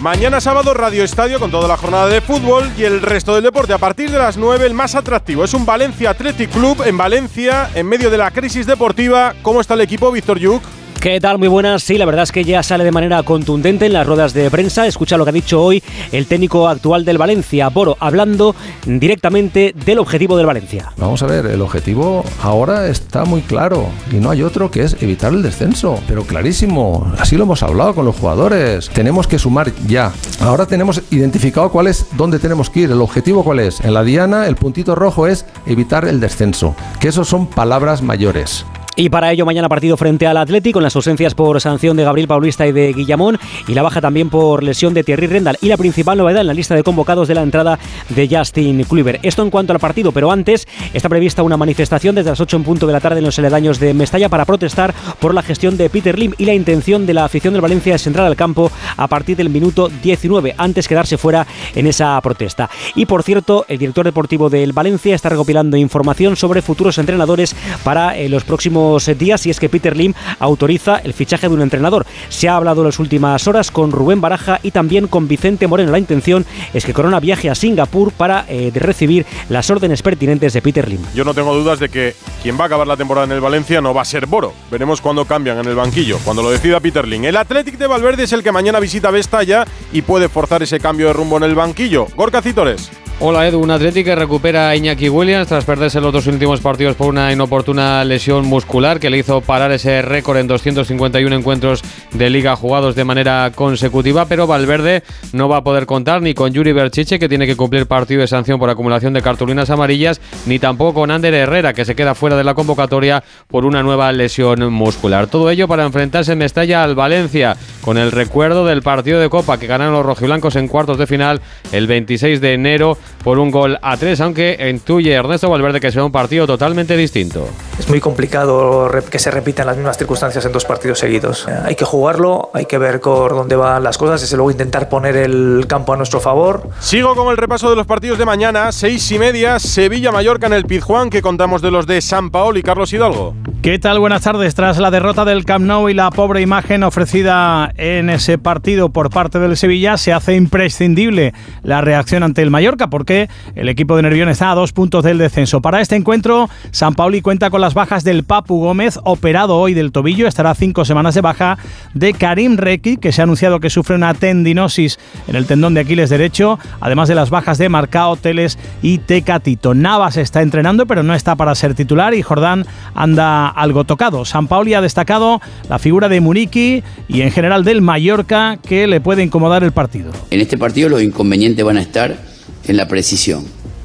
Mañana 0.07 0.40
sábado 0.40 0.73
Radio 0.73 1.03
Estadio 1.03 1.40
con 1.40 1.51
toda 1.51 1.66
la 1.66 1.77
jornada 1.77 2.07
de 2.07 2.21
fútbol 2.21 2.71
y 2.79 2.85
el 2.85 3.03
resto 3.03 3.35
del 3.35 3.42
deporte. 3.42 3.73
A 3.73 3.79
partir 3.79 4.09
de 4.09 4.19
las 4.19 4.37
9 4.37 4.64
el 4.64 4.73
más 4.73 4.95
atractivo 4.95 5.42
es 5.42 5.53
un 5.53 5.66
Valencia 5.66 6.11
Athletic 6.11 6.49
Club 6.49 6.81
en 6.87 6.97
Valencia 6.97 7.71
en 7.75 7.88
medio 7.88 8.09
de 8.09 8.16
la 8.16 8.31
crisis 8.31 8.69
deportiva. 8.69 9.35
¿Cómo 9.42 9.61
está 9.61 9.75
el 9.75 9.81
equipo, 9.81 10.12
Víctor 10.12 10.38
Yuk? 10.38 10.62
¿Qué 11.01 11.21
tal? 11.21 11.39
Muy 11.39 11.47
buenas. 11.47 11.83
Sí, 11.83 11.99
la 11.99 12.05
verdad 12.05 12.25
es 12.25 12.33
que 12.33 12.45
ya 12.45 12.63
sale 12.63 12.83
de 12.83 12.91
manera 12.91 13.23
contundente 13.23 13.87
en 13.87 13.93
las 13.93 14.07
ruedas 14.07 14.33
de 14.33 14.51
prensa. 14.51 14.87
Escucha 14.87 15.17
lo 15.17 15.25
que 15.25 15.31
ha 15.31 15.33
dicho 15.33 15.63
hoy 15.63 15.83
el 16.11 16.27
técnico 16.27 16.67
actual 16.67 17.05
del 17.05 17.19
Valencia, 17.19 17.69
Boro, 17.69 17.97
hablando 18.01 18.57
directamente 18.87 19.73
del 19.85 19.99
objetivo 19.99 20.37
del 20.37 20.47
Valencia. 20.47 20.93
Vamos 20.97 21.23
a 21.23 21.27
ver, 21.27 21.47
el 21.47 21.61
objetivo 21.61 22.25
ahora 22.43 22.89
está 22.89 23.25
muy 23.25 23.43
claro 23.43 23.89
y 24.11 24.17
no 24.17 24.31
hay 24.31 24.43
otro 24.43 24.71
que 24.71 24.83
es 24.83 24.97
evitar 25.01 25.33
el 25.33 25.43
descenso. 25.43 26.01
Pero 26.09 26.25
clarísimo, 26.25 27.13
así 27.19 27.37
lo 27.37 27.45
hemos 27.45 27.63
hablado 27.63 27.95
con 27.95 28.05
los 28.05 28.17
jugadores. 28.17 28.89
Tenemos 28.89 29.29
que 29.29 29.39
sumar 29.39 29.73
ya. 29.87 30.13
Ahora 30.41 30.67
tenemos 30.67 31.03
identificado 31.11 31.71
cuál 31.71 31.87
es, 31.87 32.07
dónde 32.17 32.39
tenemos 32.39 32.69
que 32.69 32.81
ir. 32.81 32.91
El 32.91 33.01
objetivo 33.01 33.45
cuál 33.45 33.61
es. 33.61 33.81
En 33.81 33.95
la 33.95 34.03
diana, 34.03 34.47
el 34.47 34.57
puntito 34.57 34.95
rojo 34.95 35.27
es 35.27 35.47
evitar 35.67 36.07
el 36.07 36.21
descenso. 36.21 36.75
Que 36.99 37.09
esos 37.09 37.29
son 37.29 37.47
palabras 37.47 38.03
mayores. 38.03 38.65
Y 38.99 39.11
para 39.11 39.31
ello 39.31 39.45
mañana 39.45 39.69
partido 39.69 39.99
frente 39.99 40.27
al 40.27 40.39
Atlético 40.39 40.77
con 40.77 40.83
las 40.83 40.97
ausencias 40.97 41.35
por 41.35 41.61
sanción 41.61 41.99
de 41.99 42.05
Gabriel 42.05 42.29
Paulista 42.29 42.67
y 42.67 42.73
de 42.73 42.95
Guillamón 42.95 43.39
y 43.69 43.75
la 43.75 43.83
baja 43.83 44.01
también 44.01 44.31
por 44.31 44.63
lesión 44.63 44.95
de 44.95 45.05
Thierry 45.05 45.27
Rendal 45.27 45.59
y 45.61 45.69
la 45.69 45.77
principal 45.77 46.17
novedad 46.17 46.41
en 46.41 46.47
la 46.47 46.55
lista 46.55 46.75
de 46.75 46.83
convocados 46.83 47.29
de 47.29 47.35
la 47.35 47.43
entrada 47.43 47.79
de 48.09 48.27
Justin 48.27 48.85
Kluivert. 48.85 49.23
Esto 49.23 49.43
en 49.43 49.51
cuanto 49.51 49.75
al 49.75 49.81
partido, 49.81 50.13
pero 50.13 50.33
antes 50.33 50.67
está 50.95 51.11
prevista 51.11 51.43
una 51.43 51.59
manifestación 51.59 52.15
desde 52.15 52.31
las 52.31 52.41
8 52.41 52.57
en 52.57 52.65
punto 52.65 52.87
de 52.87 52.95
la 52.95 53.01
tarde 53.01 53.19
en 53.19 53.27
los 53.27 53.39
aledaños 53.39 53.79
de 53.79 53.93
Mestalla 53.93 54.31
para 54.31 54.47
protestar 54.47 54.95
por 55.21 55.35
la 55.35 55.43
gestión 55.43 55.77
de 55.77 55.91
Peter 55.91 56.19
Lim 56.19 56.33
y 56.39 56.47
la 56.47 56.55
intención 56.55 57.05
de 57.05 57.13
la 57.13 57.27
afición 57.27 57.53
del 57.53 57.61
Valencia 57.61 57.97
es 57.97 58.07
entrar 58.07 58.27
al 58.27 58.35
campo 58.35 58.73
a 58.97 59.07
partir 59.09 59.37
del 59.37 59.51
minuto 59.51 59.91
19 60.03 60.55
antes 60.57 60.89
quedarse 60.89 61.19
fuera 61.19 61.47
en 61.75 61.87
esa 61.87 62.19
protesta. 62.23 62.71
Y 62.95 63.05
por 63.05 63.23
cierto, 63.23 63.67
el 63.69 63.77
director 63.77 64.07
deportivo 64.07 64.49
del 64.49 64.73
Valencia 64.73 65.15
está 65.15 65.29
recopilando 65.29 65.77
información 65.77 66.35
sobre 66.35 66.63
futuros 66.63 66.97
entrenadores 66.97 67.55
para 67.85 68.17
eh, 68.17 68.31
los 68.31 68.45
próximos 68.45 68.86
días 69.18 69.46
y 69.46 69.51
es 69.51 69.61
que 69.61 69.68
Peter 69.68 69.96
Lim 69.96 70.14
autoriza 70.38 70.96
el 70.96 71.12
fichaje 71.12 71.49
de 71.49 71.55
un 71.55 71.62
entrenador. 71.62 72.07
Se 72.29 72.49
ha 72.49 72.57
hablado 72.57 72.83
en 72.83 72.87
las 72.87 72.99
últimas 72.99 73.46
horas 73.46 73.70
con 73.70 73.92
Rubén 73.92 74.20
Baraja 74.20 74.61
y 74.62 74.70
también 74.70 75.07
con 75.07 75.29
Vicente 75.29 75.66
Moreno. 75.66 75.92
La 75.92 75.99
intención 75.99 76.44
es 76.72 76.85
que 76.85 76.92
Corona 76.92 77.20
viaje 77.20 77.51
a 77.51 77.55
Singapur 77.55 78.12
para 78.12 78.44
eh, 78.49 78.70
recibir 78.75 79.27
las 79.49 79.70
órdenes 79.70 80.03
pertinentes 80.03 80.53
de 80.53 80.62
Peter 80.62 80.88
Lim. 80.88 81.01
Yo 81.14 81.25
no 81.25 81.35
tengo 81.35 81.55
dudas 81.55 81.79
de 81.79 81.88
que 81.88 82.14
quien 82.42 82.59
va 82.59 82.64
a 82.64 82.66
acabar 82.66 82.87
la 82.87 82.96
temporada 82.96 83.27
en 83.27 83.33
el 83.33 83.40
Valencia 83.40 83.81
no 83.81 83.94
va 83.94 84.03
a 84.03 84.05
ser 84.05 84.27
Boro. 84.27 84.53
Veremos 84.70 85.01
cuándo 85.01 85.25
cambian 85.25 85.59
en 85.59 85.66
el 85.66 85.75
banquillo, 85.75 86.18
cuando 86.25 86.42
lo 86.42 86.51
decida 86.51 86.81
Peter 86.81 87.07
Lim. 87.07 87.25
El 87.25 87.37
Athletic 87.37 87.79
de 87.79 87.87
Valverde 87.87 88.25
es 88.25 88.33
el 88.33 88.42
que 88.42 88.53
mañana 88.53 88.81
visita 88.81 89.11
Vestalla 89.11 89.64
y 89.92 90.03
puede 90.03 90.29
forzar 90.29 90.62
ese 90.62 90.81
cambio 90.81 91.09
de 91.09 91.12
rumbo 91.12 91.37
en 91.37 91.44
el 91.44 91.55
banquillo. 91.55 92.07
Gorka 92.16 92.42
Citores. 92.42 92.90
Hola 93.19 93.49
Edu, 93.49 93.61
un 93.61 93.71
Atlético 93.71 94.11
que 94.11 94.15
recupera 94.15 94.69
a 94.69 94.77
Iñaki 94.77 95.09
Williams 95.09 95.49
tras 95.49 95.65
perderse 95.65 96.03
los 96.03 96.13
dos 96.13 96.27
últimos 96.27 96.61
partidos 96.61 96.97
por 96.97 97.07
una 97.07 97.33
inoportuna 97.33 98.05
lesión 98.05 98.45
muscular 98.45 99.01
que 99.01 99.09
le 99.09 99.17
hizo 99.17 99.41
parar 99.41 99.73
ese 99.73 100.03
récord 100.03 100.37
en 100.37 100.47
251 100.47 101.35
encuentros 101.35 101.83
de 102.13 102.29
liga 102.29 102.57
jugados 102.57 102.95
de 102.95 103.05
manera 103.05 103.51
consecutiva, 103.55 104.27
pero 104.27 104.47
Valverde 104.47 105.03
no 105.33 105.49
va 105.49 105.57
a 105.57 105.65
poder 105.65 105.87
contar 105.87 106.21
ni 106.21 106.35
con 106.35 106.53
Yuri 106.53 106.73
Berchiche 106.73 107.19
que 107.19 107.27
tiene 107.27 107.47
que 107.47 107.57
cumplir 107.57 107.87
partido 107.87 108.21
de 108.21 108.27
sanción 108.27 108.59
por 108.59 108.69
acumulación 108.69 109.15
de 109.15 109.23
cartulinas 109.23 109.71
amarillas, 109.71 110.21
ni 110.45 110.59
tampoco 110.59 111.01
con 111.01 111.11
Ander 111.11 111.33
Herrera 111.33 111.73
que 111.73 111.87
se 111.87 111.97
queda 111.97 112.15
fuera 112.15 112.37
de 112.37 112.45
la 112.45 112.53
convocatoria 112.53 113.25
por 113.49 113.65
una 113.65 113.83
nueva 113.83 114.13
lesión 114.13 114.71
muscular. 114.71 115.27
Todo 115.27 115.49
ello 115.49 115.67
para 115.69 115.87
enfrentarse 115.87 116.33
en 116.33 116.39
Mestalla 116.39 116.85
al 116.85 116.95
Valencia 116.95 117.57
con 117.81 117.97
el 117.97 118.13
recuerdo 118.13 118.67
del 118.67 118.83
partido 118.83 119.21
de 119.21 119.31
Copa 119.31 119.59
que 119.59 119.67
ganaron 119.67 119.95
los 119.95 120.05
rojiblancos 120.05 120.55
en 120.57 120.69
cuartos 120.69 120.99
de 120.99 121.07
final 121.07 121.41
el 121.73 121.87
26 121.87 122.43
de 122.43 122.53
enero 122.53 122.99
por 123.23 123.38
un 123.38 123.51
gol 123.51 123.79
a 123.83 123.97
tres, 123.97 124.21
aunque 124.21 124.57
intuye 124.71 125.12
Ernesto 125.12 125.51
Valverde 125.51 125.81
que 125.81 125.90
será 125.90 126.05
un 126.05 126.12
partido 126.12 126.47
totalmente 126.47 126.97
distinto. 126.97 127.49
Es 127.79 127.88
muy 127.88 128.01
complicado 128.01 128.90
que 129.11 129.19
se 129.19 129.31
repitan 129.31 129.66
las 129.66 129.77
mismas 129.77 129.99
circunstancias 129.99 130.45
en 130.45 130.53
dos 130.53 130.64
partidos 130.64 130.99
seguidos. 130.99 131.47
Eh, 131.49 131.53
hay 131.64 131.75
que 131.75 131.85
jugarlo, 131.85 132.51
hay 132.55 132.66
que 132.66 132.79
ver 132.79 133.01
por 133.01 133.35
dónde 133.35 133.57
van 133.57 133.83
las 133.83 133.99
cosas 133.99 134.33
y 134.33 134.37
luego 134.37 134.51
intentar 134.51 134.88
poner 134.88 135.16
el 135.16 135.66
campo 135.69 135.92
a 135.92 135.97
nuestro 135.97 136.21
favor. 136.21 136.69
Sigo 136.81 137.14
con 137.14 137.31
el 137.31 137.37
repaso 137.37 137.69
de 137.69 137.77
los 137.77 137.87
partidos 137.87 138.19
de 138.19 138.25
mañana, 138.25 138.73
seis 138.73 139.11
y 139.11 139.19
media, 139.19 139.59
Sevilla-Mallorca 139.59 140.47
en 140.47 140.53
el 140.53 140.64
Pizjuán, 140.64 141.11
que 141.11 141.23
contamos 141.23 141.62
de 141.62 141.71
los 141.71 141.87
de 141.87 142.01
San 142.01 142.31
Paolo 142.31 142.59
y 142.59 142.62
Carlos 142.62 142.92
Hidalgo. 142.92 143.35
¿Qué 143.62 143.79
tal? 143.79 143.99
Buenas 143.99 144.23
tardes. 144.23 144.55
Tras 144.55 144.79
la 144.79 144.90
derrota 144.90 145.25
del 145.25 145.45
Camp 145.45 145.64
Nou 145.64 145.88
y 145.88 145.95
la 145.95 146.11
pobre 146.11 146.40
imagen 146.40 146.85
ofrecida 146.85 147.73
en 147.77 148.11
ese 148.11 148.38
partido 148.38 148.90
por 148.90 149.11
parte 149.11 149.38
del 149.40 149.57
Sevilla, 149.57 149.97
se 149.97 150.12
hace 150.12 150.37
imprescindible 150.37 151.35
la 151.62 151.81
reacción 151.81 152.23
ante 152.23 152.42
el 152.42 152.51
Mallorca, 152.51 152.88
porque 152.97 153.29
el 153.55 153.69
equipo 153.69 153.95
de 153.95 154.01
Nervión 154.01 154.31
está 154.31 154.51
a 154.51 154.55
dos 154.55 154.73
puntos 154.73 155.05
del 155.05 155.19
descenso. 155.19 155.61
Para 155.61 155.83
este 155.83 155.97
encuentro, 155.97 156.49
San 156.71 156.95
Pauli 156.95 157.21
cuenta 157.21 157.51
con 157.51 157.61
las 157.61 157.75
bajas 157.75 158.05
del 158.05 158.25
Papu 158.25 158.59
Gómez, 158.59 158.99
operado 159.05 159.59
hoy 159.59 159.75
del 159.75 159.93
tobillo, 159.93 160.27
estará 160.27 160.55
cinco 160.55 160.87
semanas 160.87 161.15
de 161.15 161.21
baja, 161.21 161.59
de 161.93 162.15
Karim 162.15 162.57
Requi, 162.57 162.97
que 162.97 163.13
se 163.13 163.21
ha 163.21 163.25
anunciado 163.25 163.61
que 163.61 163.69
sufre 163.69 163.97
una 163.97 164.15
tendinosis 164.15 164.99
en 165.29 165.37
el 165.37 165.45
tendón 165.45 165.75
de 165.75 165.81
Aquiles 165.81 166.09
derecho, 166.09 166.59
además 166.81 167.07
de 167.07 167.17
las 167.17 167.29
bajas 167.29 167.59
de 167.59 167.69
Marcao, 167.69 168.17
Teles 168.17 168.59
y 168.81 168.97
Tecatito. 168.97 169.75
Navas 169.75 170.17
está 170.17 170.41
entrenando, 170.41 170.87
pero 170.87 171.03
no 171.03 171.13
está 171.13 171.37
para 171.37 171.55
ser 171.55 171.75
titular 171.75 172.15
y 172.15 172.23
Jordán 172.23 172.65
anda 172.95 173.47
algo 173.49 173.85
tocado. 173.85 174.25
San 174.25 174.47
Pauli 174.47 174.73
ha 174.73 174.81
destacado 174.81 175.43
la 175.69 175.79
figura 175.79 176.09
de 176.09 176.23
Muriqui 176.23 176.83
y 177.09 177.21
en 177.21 177.31
general 177.31 177.63
del 177.63 177.83
Mallorca 177.83 178.57
que 178.57 178.87
le 178.87 179.03
puede 179.03 179.23
incomodar 179.23 179.65
el 179.65 179.73
partido. 179.73 180.13
En 180.31 180.41
este 180.41 180.57
partido 180.57 180.89
los 180.89 181.03
inconvenientes 181.03 181.63
van 181.63 181.77
a 181.77 181.83
estar 181.83 182.36
en 182.67 182.77
la 182.77 182.89
precisión. 182.89 183.45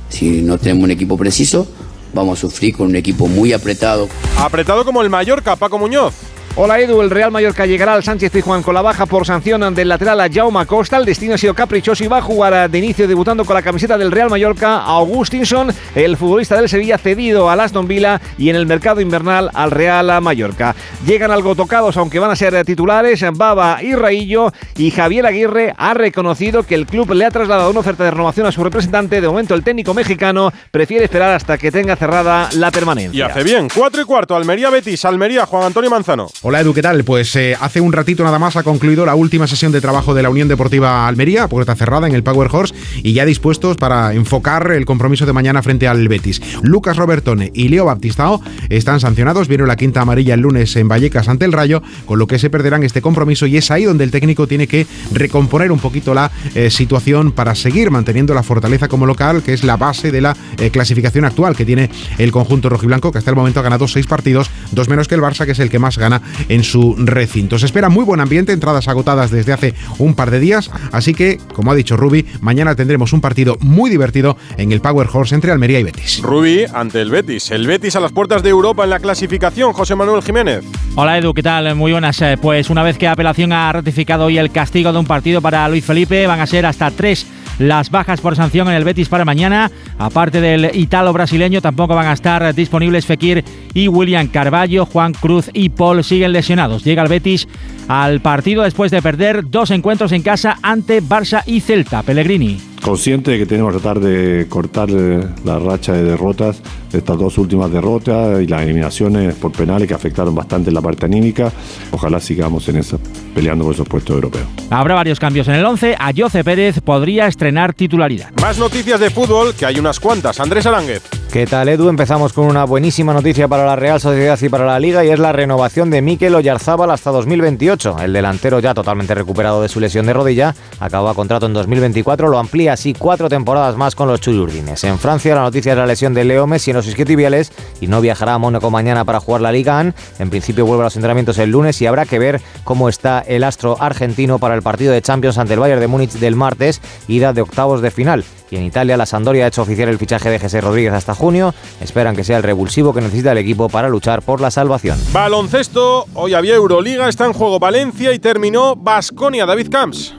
Si 0.10 0.42
no 0.42 0.58
tenemos 0.58 0.84
un 0.84 0.92
equipo 0.92 1.18
preciso, 1.18 1.68
vamos 2.14 2.38
a 2.38 2.42
sufrir 2.42 2.76
con 2.76 2.88
un 2.88 2.96
equipo 2.96 3.28
muy 3.28 3.54
apretado. 3.54 4.10
Apretado 4.38 4.84
como 4.84 5.02
el 5.02 5.10
Mallorca, 5.10 5.56
Paco 5.56 5.78
Muñoz. 5.78 6.14
Hola 6.56 6.82
Edu, 6.82 7.02
el 7.02 7.10
Real 7.10 7.32
Mallorca 7.32 7.66
llegará 7.66 7.94
al 7.94 8.04
Sánchez 8.04 8.30
Pizjuán 8.30 8.62
con 8.62 8.74
la 8.74 8.82
baja 8.82 9.06
por 9.06 9.26
sanción 9.26 9.74
del 9.74 9.88
lateral 9.88 10.20
a 10.20 10.28
Jaume 10.30 10.66
Costa. 10.66 10.98
El 10.98 11.06
destino 11.06 11.36
ha 11.36 11.38
sido 11.38 11.54
caprichoso 11.54 12.04
y 12.04 12.08
va 12.08 12.18
a 12.18 12.22
jugar 12.22 12.70
de 12.70 12.78
inicio 12.78 13.08
debutando 13.08 13.46
con 13.46 13.54
la 13.54 13.62
camiseta 13.62 13.98
del 13.98 14.12
Real 14.12 14.30
Mallorca 14.30 14.80
Augustinson, 14.80 15.74
el 15.96 16.18
futbolista 16.18 16.58
del 16.58 16.68
Sevilla 16.68 16.98
cedido 16.98 17.50
al 17.50 17.62
Aston 17.62 17.88
Villa 17.88 18.20
y 18.38 18.50
en 18.50 18.58
el 18.58 18.66
mercado 18.66 19.00
invernal 19.00 19.50
al 19.54 19.72
Real 19.72 20.22
Mallorca. 20.22 20.76
Llegan 21.06 21.32
algo 21.32 21.56
tocados 21.56 21.96
aunque 21.96 22.20
van 22.20 22.32
a 22.32 22.36
ser 22.36 22.66
titulares 22.66 23.24
Baba 23.34 23.82
y 23.82 23.96
Raillo 23.96 24.52
y 24.76 24.92
Javier 24.92 25.26
Aguirre 25.28 25.74
ha 25.78 25.94
reconocido 25.94 26.64
que 26.64 26.76
el 26.76 26.86
club 26.86 27.14
le 27.14 27.24
ha 27.24 27.32
trasladado 27.32 27.72
una 27.72 27.80
oferta 27.80 28.04
de 28.04 28.12
renovación 28.12 28.46
a 28.46 28.52
su 28.52 28.62
representante. 28.62 29.22
De 29.22 29.28
momento 29.28 29.56
el 29.56 29.64
técnico 29.64 29.94
mexicano 29.94 30.52
prefiere 30.70 31.06
esperar 31.06 31.34
hasta 31.34 31.58
que 31.58 31.72
tenga 31.72 31.96
cerrada 31.96 32.50
la 32.56 32.72
permanencia. 32.72 33.18
Y 33.18 33.22
hace 33.22 33.42
bien, 33.44 33.70
4 33.74 34.02
y 34.02 34.06
cuarto, 34.06 34.36
Almería 34.36 34.70
Betis, 34.70 35.06
Almería 35.06 35.46
Juan 35.46 35.64
Antonio 35.64 35.90
Manzano. 35.90 36.28
Hola 36.44 36.62
Edu, 36.62 36.74
¿qué 36.74 36.82
tal? 36.82 37.04
Pues 37.04 37.36
eh, 37.36 37.56
hace 37.62 37.82
un 37.82 37.94
ratito 37.94 38.24
nada 38.24 38.40
más 38.40 38.56
ha 38.56 38.64
concluido 38.64 39.06
la 39.06 39.14
última 39.14 39.46
sesión 39.46 39.72
de 39.72 39.80
trabajo 39.80 40.16
de 40.16 40.24
la 40.24 40.32
Unión 40.32 40.48
Deportiva 40.48 41.08
Almería, 41.08 41.48
puerta 41.48 41.76
cerrada 41.76 42.08
en 42.08 42.16
el 42.16 42.24
Power 42.24 42.50
Horse 42.52 42.74
y 43.04 43.14
ya 43.14 43.26
dispuestos 43.26 43.78
para 43.78 44.16
enfocar 44.16 44.72
el 44.72 44.86
compromiso 44.86 45.28
de 45.28 45.34
mañana 45.34 45.62
frente 45.62 45.88
al 45.88 46.08
Betis. 46.08 46.42
Lucas 46.64 46.98
Robertone 46.98 47.52
y 47.54 47.68
Leo 47.68 47.86
Baptistao 47.86 48.42
están 48.70 49.00
sancionados, 49.00 49.48
vieron 49.48 49.68
la 49.68 49.76
quinta 49.76 50.02
amarilla 50.02 50.34
el 50.34 50.40
lunes 50.40 50.76
en 50.78 50.88
Vallecas 50.88 51.30
ante 51.30 51.46
el 51.46 51.52
Rayo, 51.52 51.84
con 52.08 52.18
lo 52.18 52.26
que 52.26 52.40
se 52.40 52.50
perderán 52.50 52.82
este 52.82 53.04
compromiso 53.04 53.46
y 53.46 53.58
es 53.58 53.70
ahí 53.70 53.84
donde 53.84 54.04
el 54.04 54.10
técnico 54.10 54.48
tiene 54.48 54.66
que 54.66 54.88
recomponer 55.14 55.72
un 55.72 55.78
poquito 55.78 56.16
la 56.16 56.32
eh, 56.56 56.72
situación 56.72 57.34
para 57.34 57.54
seguir 57.54 57.92
manteniendo 57.92 58.34
la 58.34 58.42
fortaleza 58.42 58.88
como 58.88 59.06
local, 59.06 59.44
que 59.44 59.54
es 59.54 59.64
la 59.64 59.78
base 59.78 60.12
de 60.12 60.22
la 60.22 60.36
eh, 60.58 60.72
clasificación 60.72 61.24
actual 61.24 61.56
que 61.56 61.66
tiene 61.66 61.92
el 62.18 62.32
conjunto 62.32 62.68
rojiblanco, 62.68 63.12
que 63.12 63.20
hasta 63.20 63.30
el 63.30 63.36
momento 63.36 63.60
ha 63.60 63.64
ganado 63.64 63.88
seis 63.88 64.08
partidos, 64.08 64.50
dos 64.72 64.90
menos 64.90 65.08
que 65.08 65.14
el 65.14 65.22
Barça, 65.22 65.46
que 65.46 65.52
es 65.52 65.60
el 65.60 65.70
que 65.70 65.78
más 65.78 66.00
gana 66.00 66.20
en 66.50 66.64
su 66.64 66.96
recinto. 66.98 67.60
Se 67.60 67.66
espera 67.66 67.90
muy 67.90 68.06
buen 68.06 68.20
ambiente, 68.20 68.54
entradas 68.54 68.88
agotadas 68.88 69.32
desde 69.32 69.54
hace 69.54 69.74
un 69.98 70.16
par 70.16 70.32
de 70.32 70.40
días, 70.40 70.70
así 70.92 71.14
que, 71.14 71.40
como 71.54 71.72
ha 71.72 71.76
dicho 71.76 71.98
Rubi, 71.98 72.26
mañana 72.42 72.76
tendremos 72.76 73.14
un 73.14 73.22
partido 73.22 73.58
muy 73.62 73.90
divertido 73.90 74.38
en 74.58 74.72
el 74.72 74.82
Power 74.82 75.08
Horse 75.12 75.36
entre 75.36 75.52
Almería 75.52 75.80
y 75.80 75.84
Betis. 75.84 76.22
Rubi 76.22 76.66
ante 76.74 77.02
el 77.02 77.10
Betis. 77.12 77.52
El 77.52 77.68
Betis 77.68 77.96
a 77.96 78.00
las 78.00 78.12
puertas 78.12 78.44
de 78.44 78.50
Europa 78.50 78.84
en 78.84 78.90
la 78.90 79.00
clasificación. 79.00 79.74
José 79.74 79.96
Manuel 79.96 80.22
Jiménez. 80.22 80.64
Hola 80.96 81.18
Edu, 81.18 81.34
¿qué 81.34 81.44
tal? 81.44 81.76
Muy 81.76 81.92
buenas. 81.92 82.22
Eh, 82.22 82.38
Pues 82.42 82.70
una 82.70 82.84
vez 82.84 82.98
que 82.98 83.08
apelación 83.08 83.54
ha 83.54 83.72
ratificado 83.72 84.26
hoy 84.26 84.38
el 84.38 84.52
castigo 84.52 84.92
de 84.92 85.00
un 85.00 85.06
partido 85.06 85.42
para 85.42 85.68
Luis 85.70 85.86
Felipe, 85.86 86.28
van 86.28 86.40
a 86.40 86.48
ser 86.48 86.66
hasta 86.66 86.90
tres 86.92 87.26
las 87.62 87.92
bajas 87.92 88.22
por 88.22 88.36
sanción 88.36 88.68
en 88.68 88.76
el 88.76 88.84
Betis 88.84 89.10
para 89.10 89.26
mañana. 89.26 89.72
Aparte 89.98 90.42
del 90.42 90.72
italo-brasileño, 90.74 91.62
tampoco 91.62 91.96
van 91.96 92.08
a 92.08 92.14
estar 92.14 92.54
disponibles 92.54 93.06
Fekir 93.06 93.44
y 93.74 93.88
William 93.88 94.28
Carballo. 94.28 94.86
Juan 94.86 95.14
Cruz 95.14 95.50
y 95.54 95.70
Paul 95.70 96.04
siguen 96.04 96.34
lesionados. 96.34 96.84
Llega 96.84 97.04
el 97.04 97.10
Betis 97.10 97.48
al 97.88 98.22
partido 98.22 98.64
después 98.64 98.92
de 98.92 99.02
perder 99.02 99.50
dos 99.50 99.72
encuentros 99.72 100.12
en 100.12 100.24
casa 100.24 100.58
ante 100.62 101.02
Barça 101.02 101.44
y 101.46 101.62
Celta. 101.62 102.04
Pellegrini. 102.04 102.71
Consciente 102.82 103.32
de 103.32 103.38
que 103.38 103.46
tenemos 103.46 103.74
que 103.74 103.80
tratar 103.80 104.00
de 104.00 104.48
cortar 104.50 104.90
la 104.90 105.60
racha 105.60 105.94
de 105.94 106.04
derrotas, 106.04 106.62
de 106.92 106.98
estas 106.98 107.18
dos 107.18 107.38
últimas 107.38 107.72
derrotas 107.72 108.42
y 108.42 108.48
las 108.48 108.64
eliminaciones 108.64 109.36
por 109.36 109.52
penales 109.52 109.88
que 109.88 109.94
afectaron 109.94 110.34
bastante 110.34 110.72
la 110.72 110.82
parte 110.82 111.06
anímica. 111.06 111.52
Ojalá 111.92 112.20
sigamos 112.20 112.68
en 112.70 112.78
eso. 112.78 113.00
peleando 113.36 113.64
por 113.64 113.74
esos 113.74 113.88
puestos 113.88 114.16
europeos. 114.16 114.46
Habrá 114.70 114.96
varios 114.96 115.20
cambios 115.20 115.48
en 115.48 115.56
el 115.56 115.66
11. 115.66 115.96
Ayoce 116.00 116.44
Pérez 116.44 116.82
podría 116.82 117.28
estrenar 117.28 117.74
titularidad. 117.74 118.32
Más 118.42 118.58
noticias 118.58 119.00
de 119.00 119.10
fútbol, 119.10 119.54
que 119.54 119.66
hay 119.66 119.80
unas 119.80 120.00
cuantas. 120.00 120.40
Andrés 120.40 120.66
Aránguez. 120.66 121.21
¿Qué 121.32 121.46
tal, 121.46 121.70
Edu? 121.70 121.88
Empezamos 121.88 122.34
con 122.34 122.46
una 122.46 122.66
buenísima 122.66 123.14
noticia 123.14 123.48
para 123.48 123.66
la 123.66 123.78
Real 123.78 124.02
Sociedad 124.02 124.38
y 124.42 124.50
para 124.50 124.66
la 124.66 124.82
Liga 124.82 125.06
y 125.06 125.12
es 125.12 125.18
la 125.18 125.32
renovación 125.32 125.90
de 125.90 126.02
Mikel 126.02 126.36
Oyarzábal 126.36 126.92
hasta 126.92 127.10
2028. 127.10 128.00
El 128.02 128.12
delantero 128.12 128.60
ya 128.60 128.74
totalmente 128.74 129.16
recuperado 129.16 129.62
de 129.62 129.70
su 129.70 129.80
lesión 129.80 130.06
de 130.06 130.12
rodilla 130.12 130.54
acaba 130.82 131.14
contrato 131.14 131.46
en 131.46 131.54
2024, 131.54 132.28
lo 132.28 132.38
amplía 132.38 132.74
así 132.74 132.94
cuatro 132.94 133.30
temporadas 133.30 133.78
más 133.78 133.96
con 133.96 134.10
los 134.10 134.20
Chuyurdines. 134.20 134.84
En 134.84 135.00
Francia 135.00 135.34
la 135.34 135.44
noticia 135.44 135.72
es 135.72 135.78
la 135.78 135.86
lesión 135.86 136.14
de 136.14 136.26
Leo 136.26 136.48
Messi 136.48 136.72
en 136.72 136.78
los 136.78 136.88
isquiotibiales 136.88 137.54
y 137.80 137.88
no 137.88 138.02
viajará 138.02 138.34
a 138.34 138.38
Mónaco 138.38 138.70
mañana 138.70 139.06
para 139.06 139.22
jugar 139.22 139.40
la 139.40 139.54
Liga 139.54 139.80
AN. 139.80 139.96
En 140.20 140.30
principio 140.30 140.66
vuelve 140.66 140.84
a 140.84 140.88
los 140.88 140.98
entrenamientos 140.98 141.38
el 141.38 141.52
lunes 141.52 141.82
y 141.82 141.86
habrá 141.86 142.06
que 142.06 142.20
ver 142.20 142.42
cómo 142.66 142.90
está 142.90 143.24
el 143.26 143.46
astro 143.46 143.78
argentino 143.80 144.38
para 144.38 144.56
el 144.56 144.64
partido 144.64 144.92
de 144.92 145.02
Champions 145.02 145.38
ante 145.38 145.54
el 145.54 145.62
Bayern 145.62 145.80
de 145.80 145.88
Múnich 145.88 146.12
del 146.12 146.36
martes, 146.36 146.82
ida 147.08 147.32
de 147.32 147.42
octavos 147.42 147.82
de 147.82 147.90
final. 147.90 148.26
Y 148.52 148.58
en 148.58 148.64
Italia, 148.64 148.98
la 148.98 149.06
Sandoria 149.06 149.46
ha 149.46 149.48
hecho 149.48 149.62
oficial 149.62 149.90
el 149.90 149.98
fichaje 149.98 150.30
de 150.30 150.38
José 150.38 150.60
Rodríguez 150.60 150.94
hasta 150.94 151.16
junio. 151.16 151.56
Esperan 151.80 152.16
que 152.16 152.26
sea 152.26 152.38
el 152.38 152.44
revulsivo 152.44 152.94
que 152.94 153.00
necesita 153.00 153.32
el 153.32 153.38
equipo 153.38 153.70
para 153.70 153.88
luchar 153.88 154.22
por 154.22 154.42
la 154.42 154.52
salvación. 154.52 155.00
Baloncesto, 155.14 156.06
hoy 156.14 156.34
había 156.34 156.56
Euroliga, 156.56 157.08
está 157.08 157.26
en 157.26 157.34
juego 157.34 157.60
Valencia 157.60 158.14
y 158.14 158.20
terminó 158.20 158.76
Basconia, 158.76 159.46
David 159.46 159.70
Camps. 159.72 160.16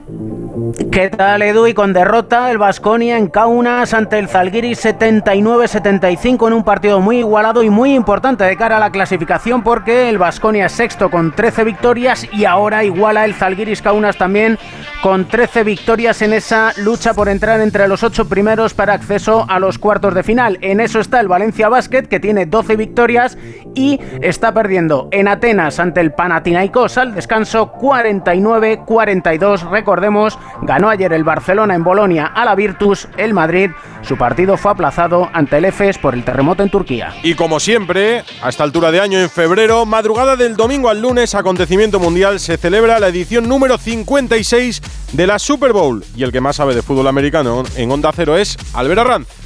¿Qué 0.90 1.08
tal 1.08 1.40
Edu? 1.40 1.72
Con 1.74 1.94
derrota 1.94 2.50
el 2.50 2.58
Basconia 2.58 3.16
en 3.16 3.28
Kaunas 3.28 3.94
ante 3.94 4.18
el 4.18 4.28
Zalgiris 4.28 4.84
79-75 4.84 6.46
en 6.46 6.52
un 6.52 6.62
partido 6.62 7.00
muy 7.00 7.20
igualado 7.20 7.62
y 7.62 7.70
muy 7.70 7.94
importante 7.94 8.44
de 8.44 8.56
cara 8.56 8.76
a 8.76 8.80
la 8.80 8.90
clasificación 8.90 9.62
porque 9.62 10.10
el 10.10 10.18
Basconia 10.18 10.66
es 10.66 10.72
sexto 10.72 11.10
con 11.10 11.34
13 11.34 11.64
victorias 11.64 12.28
y 12.32 12.44
ahora 12.44 12.84
iguala 12.84 13.24
el 13.24 13.34
Zalgiris 13.34 13.80
Kaunas 13.80 14.18
también 14.18 14.58
con 15.02 15.26
13 15.26 15.64
victorias 15.64 16.20
en 16.22 16.32
esa 16.34 16.72
lucha 16.76 17.14
por 17.14 17.28
entrar 17.28 17.60
entre 17.60 17.88
los 17.88 18.02
ocho 18.04 18.28
primeros 18.28 18.74
para 18.74 18.92
acceso 18.92 19.46
a 19.48 19.58
los 19.58 19.78
cuartos 19.78 20.14
de 20.14 20.22
final. 20.22 20.58
En 20.60 20.80
eso 20.80 21.00
está 21.00 21.18
el 21.20 21.28
Valencia 21.28 21.68
Basket 21.68 22.02
que 22.02 22.20
tiene 22.20 22.46
12 22.46 22.76
victorias 22.76 23.38
y 23.74 23.98
está 24.20 24.52
perdiendo 24.52 25.08
en 25.12 25.28
Atenas 25.28 25.80
ante 25.80 26.00
el 26.00 26.12
Panathinaikos 26.12 26.98
al 26.98 27.14
descanso 27.14 27.72
49-42. 27.72 29.70
Recordemos, 29.70 30.38
ganó 30.62 30.88
ayer 30.88 31.12
el 31.12 31.24
Barcelona 31.24 31.74
en 31.74 31.85
Bolonia 31.85 32.26
a 32.26 32.44
la 32.44 32.55
Virtus, 32.55 33.09
el 33.16 33.35
Madrid. 33.35 33.70
Su 34.02 34.16
partido 34.16 34.57
fue 34.57 34.72
aplazado 34.72 35.31
ante 35.33 35.59
el 35.59 35.64
EFES 35.66 35.98
por 35.98 36.14
el 36.14 36.24
terremoto 36.24 36.62
en 36.62 36.70
Turquía. 36.70 37.14
Y 37.22 37.35
como 37.35 37.61
siempre, 37.61 38.24
a 38.42 38.48
esta 38.48 38.64
altura 38.64 38.90
de 38.90 39.00
año 39.00 39.18
en 39.18 39.31
febrero, 39.31 39.87
madrugada 39.87 40.37
del 40.37 40.57
domingo 40.57 40.88
al 40.88 41.00
lunes, 41.00 41.35
acontecimiento 41.35 42.00
mundial, 42.00 42.40
se 42.40 42.57
celebra 42.57 43.00
la 43.00 43.09
edición 43.09 43.48
número 43.48 43.78
56 43.78 44.83
de 45.12 45.26
la 45.26 45.38
Super 45.38 45.72
Bowl. 45.72 46.05
Y 46.16 46.22
el 46.22 46.33
que 46.33 46.40
más 46.40 46.57
sabe 46.57 46.74
de 46.74 46.83
fútbol 46.83 47.09
americano 47.09 47.62
en 47.76 47.90
Onda 47.90 48.11
Cero 48.14 48.37
es 48.37 48.57
Albert 48.74 49.00
Arranz. 49.00 49.41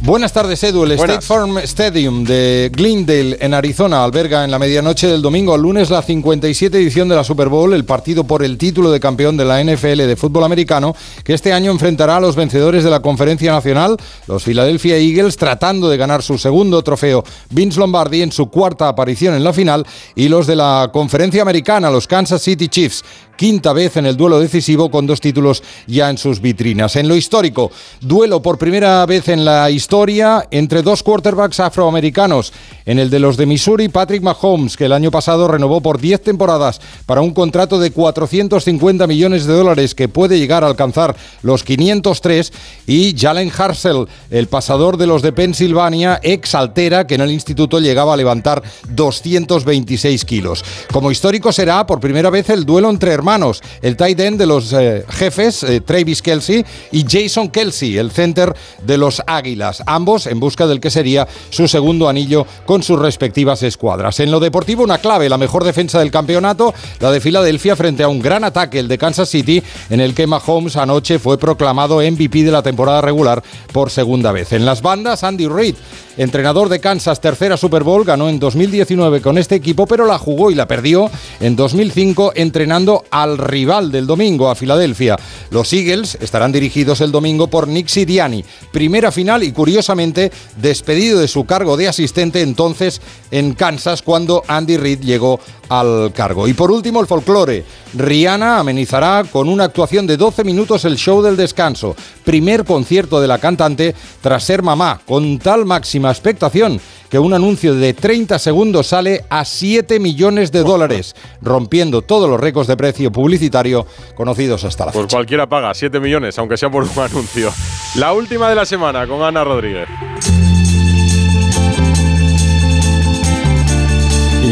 Buenas 0.00 0.32
tardes, 0.32 0.62
Edu. 0.62 0.84
El 0.84 0.92
State 0.92 1.22
Farm 1.22 1.58
Stadium 1.58 2.24
de 2.24 2.70
Glendale, 2.72 3.38
en 3.40 3.54
Arizona, 3.54 4.04
alberga 4.04 4.44
en 4.44 4.50
la 4.50 4.58
medianoche 4.58 5.06
del 5.06 5.22
domingo 5.22 5.54
al 5.54 5.62
lunes 5.62 5.90
la 5.90 6.02
57 6.02 6.76
edición 6.76 7.08
de 7.08 7.16
la 7.16 7.24
Super 7.24 7.48
Bowl, 7.48 7.72
el 7.72 7.84
partido 7.84 8.24
por 8.24 8.42
el 8.44 8.58
título 8.58 8.90
de 8.90 9.00
campeón 9.00 9.36
de 9.36 9.44
la 9.44 9.62
NFL 9.62 9.98
de 9.98 10.16
fútbol 10.16 10.44
americano, 10.44 10.94
que 11.24 11.32
este 11.32 11.52
año 11.52 11.70
enfrentará 11.70 12.16
a 12.16 12.20
los 12.20 12.36
vencedores 12.36 12.84
de 12.84 12.90
la 12.90 13.00
Conferencia 13.00 13.52
Nacional, 13.52 13.96
los 14.26 14.44
Philadelphia 14.44 14.96
Eagles, 14.96 15.36
tratando 15.36 15.88
de 15.88 15.96
ganar 15.96 16.22
su 16.22 16.36
segundo 16.36 16.82
trofeo, 16.82 17.24
Vince 17.50 17.80
Lombardi, 17.80 18.22
en 18.22 18.32
su 18.32 18.50
cuarta 18.50 18.88
aparición 18.88 19.34
en 19.34 19.44
la 19.44 19.52
final, 19.52 19.86
y 20.14 20.28
los 20.28 20.46
de 20.46 20.56
la 20.56 20.90
Conferencia 20.92 21.42
Americana, 21.42 21.90
los 21.90 22.06
Kansas 22.06 22.42
City 22.42 22.68
Chiefs, 22.68 23.04
quinta 23.36 23.72
vez 23.72 23.96
en 23.96 24.06
el 24.06 24.16
duelo 24.16 24.40
decisivo 24.40 24.90
con 24.90 25.06
dos 25.06 25.20
títulos 25.20 25.62
ya 25.86 26.10
en 26.10 26.18
sus 26.18 26.40
vitrinas. 26.40 26.96
En 26.96 27.08
lo 27.08 27.16
histórico, 27.16 27.70
duelo 28.00 28.42
por 28.42 28.58
primera 28.58 29.04
vez 29.06 29.28
en 29.28 29.44
la 29.44 29.70
historia 29.70 30.46
entre 30.50 30.82
dos 30.82 31.02
quarterbacks 31.02 31.60
afroamericanos. 31.60 32.52
En 32.86 32.98
el 32.98 33.08
de 33.08 33.18
los 33.18 33.38
de 33.38 33.46
Missouri, 33.46 33.88
Patrick 33.88 34.22
Mahomes, 34.22 34.76
que 34.76 34.84
el 34.84 34.92
año 34.92 35.10
pasado 35.10 35.48
renovó 35.48 35.80
por 35.80 35.98
10 35.98 36.20
temporadas 36.20 36.82
para 37.06 37.22
un 37.22 37.32
contrato 37.32 37.78
de 37.78 37.90
450 37.90 39.06
millones 39.06 39.46
de 39.46 39.54
dólares 39.54 39.94
que 39.94 40.08
puede 40.08 40.38
llegar 40.38 40.64
a 40.64 40.66
alcanzar 40.66 41.16
los 41.40 41.64
503, 41.64 42.52
y 42.86 43.16
Jalen 43.18 43.50
Harsel, 43.56 44.06
el 44.30 44.48
pasador 44.48 44.98
de 44.98 45.06
los 45.06 45.22
de 45.22 45.32
Pensilvania, 45.32 46.20
ex 46.22 46.54
altera, 46.54 47.06
que 47.06 47.14
en 47.14 47.22
el 47.22 47.30
instituto 47.30 47.80
llegaba 47.80 48.12
a 48.12 48.18
levantar 48.18 48.62
226 48.90 50.22
kilos. 50.26 50.62
Como 50.92 51.10
histórico 51.10 51.52
será 51.52 51.86
por 51.86 52.00
primera 52.00 52.28
vez 52.28 52.50
el 52.50 52.66
duelo 52.66 52.90
entre 52.90 53.12
hermanos, 53.12 53.62
el 53.80 53.96
tight 53.96 54.20
end 54.20 54.38
de 54.38 54.46
los 54.46 54.74
eh, 54.74 55.06
jefes, 55.08 55.62
eh, 55.62 55.80
Travis 55.80 56.20
Kelsey, 56.20 56.62
y 56.92 57.06
Jason 57.08 57.48
Kelsey, 57.48 57.96
el 57.96 58.10
center 58.10 58.54
de 58.86 58.98
los 58.98 59.22
Águilas, 59.26 59.82
ambos 59.86 60.26
en 60.26 60.38
busca 60.38 60.66
del 60.66 60.80
que 60.80 60.90
sería 60.90 61.26
su 61.48 61.66
segundo 61.66 62.10
anillo 62.10 62.46
con 62.66 62.73
sus 62.82 62.98
respectivas 62.98 63.62
escuadras. 63.62 64.20
En 64.20 64.30
lo 64.30 64.40
deportivo, 64.40 64.82
una 64.82 64.98
clave, 64.98 65.28
la 65.28 65.38
mejor 65.38 65.64
defensa 65.64 65.98
del 65.98 66.10
campeonato, 66.10 66.74
la 67.00 67.10
de 67.10 67.20
Filadelfia 67.20 67.76
frente 67.76 68.02
a 68.02 68.08
un 68.08 68.20
gran 68.20 68.44
ataque, 68.44 68.78
el 68.78 68.88
de 68.88 68.98
Kansas 68.98 69.28
City, 69.28 69.62
en 69.90 70.00
el 70.00 70.14
que 70.14 70.26
Mahomes 70.26 70.76
anoche 70.76 71.18
fue 71.18 71.38
proclamado 71.38 71.98
MVP 71.98 72.42
de 72.42 72.50
la 72.50 72.62
temporada 72.62 73.00
regular 73.00 73.42
por 73.72 73.90
segunda 73.90 74.32
vez. 74.32 74.52
En 74.52 74.64
las 74.64 74.82
bandas, 74.82 75.24
Andy 75.24 75.46
Reid, 75.46 75.74
entrenador 76.16 76.68
de 76.68 76.80
Kansas, 76.80 77.20
tercera 77.20 77.56
Super 77.56 77.82
Bowl, 77.82 78.04
ganó 78.04 78.28
en 78.28 78.38
2019 78.38 79.20
con 79.20 79.38
este 79.38 79.54
equipo, 79.54 79.86
pero 79.86 80.06
la 80.06 80.18
jugó 80.18 80.50
y 80.50 80.54
la 80.54 80.68
perdió 80.68 81.10
en 81.40 81.56
2005 81.56 82.32
entrenando 82.34 83.04
al 83.10 83.38
rival 83.38 83.90
del 83.90 84.06
domingo, 84.06 84.50
a 84.50 84.54
Filadelfia. 84.54 85.16
Los 85.50 85.72
Eagles 85.72 86.18
estarán 86.20 86.52
dirigidos 86.52 87.00
el 87.00 87.12
domingo 87.12 87.48
por 87.48 87.68
Nick 87.68 87.88
Sirianni. 87.88 88.44
Primera 88.72 89.12
final 89.12 89.42
y 89.42 89.52
curiosamente 89.52 90.32
despedido 90.60 91.18
de 91.18 91.28
su 91.28 91.44
cargo 91.44 91.76
de 91.76 91.88
asistente 91.88 92.42
entonces 92.66 93.00
en 93.30 93.54
Kansas 93.54 94.02
cuando 94.02 94.42
Andy 94.48 94.76
Reid 94.76 95.00
llegó 95.00 95.38
al 95.68 96.12
cargo. 96.14 96.46
Y 96.48 96.54
por 96.54 96.70
último, 96.70 97.00
el 97.00 97.06
folclore. 97.06 97.64
Rihanna 97.94 98.58
amenizará 98.58 99.24
con 99.30 99.48
una 99.48 99.64
actuación 99.64 100.06
de 100.06 100.16
12 100.16 100.44
minutos 100.44 100.84
el 100.84 100.96
show 100.96 101.22
del 101.22 101.36
descanso. 101.36 101.94
Primer 102.24 102.64
concierto 102.64 103.20
de 103.20 103.28
la 103.28 103.38
cantante 103.38 103.94
tras 104.20 104.44
ser 104.44 104.62
mamá, 104.62 105.00
con 105.06 105.38
tal 105.38 105.64
máxima 105.64 106.10
expectación 106.10 106.80
que 107.10 107.18
un 107.18 107.32
anuncio 107.32 107.74
de 107.74 107.94
30 107.94 108.38
segundos 108.38 108.88
sale 108.88 109.24
a 109.30 109.44
7 109.44 110.00
millones 110.00 110.50
de 110.50 110.60
dólares, 110.64 111.14
rompiendo 111.42 112.02
todos 112.02 112.28
los 112.28 112.40
récords 112.40 112.66
de 112.66 112.76
precio 112.76 113.12
publicitario 113.12 113.86
conocidos 114.16 114.64
hasta 114.64 114.86
la 114.86 114.92
Pues 114.92 115.04
fecha. 115.04 115.16
cualquiera 115.16 115.46
paga 115.48 115.72
7 115.74 116.00
millones, 116.00 116.36
aunque 116.38 116.56
sea 116.56 116.70
por 116.70 116.82
un 116.82 116.90
anuncio. 116.98 117.52
La 117.96 118.12
última 118.12 118.48
de 118.48 118.54
la 118.56 118.66
semana 118.66 119.06
con 119.06 119.22
Ana 119.22 119.44
Rodríguez. 119.44 119.86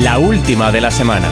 La 0.02 0.18
última 0.18 0.72
de 0.72 0.80
la 0.80 0.90
semana. 0.90 1.30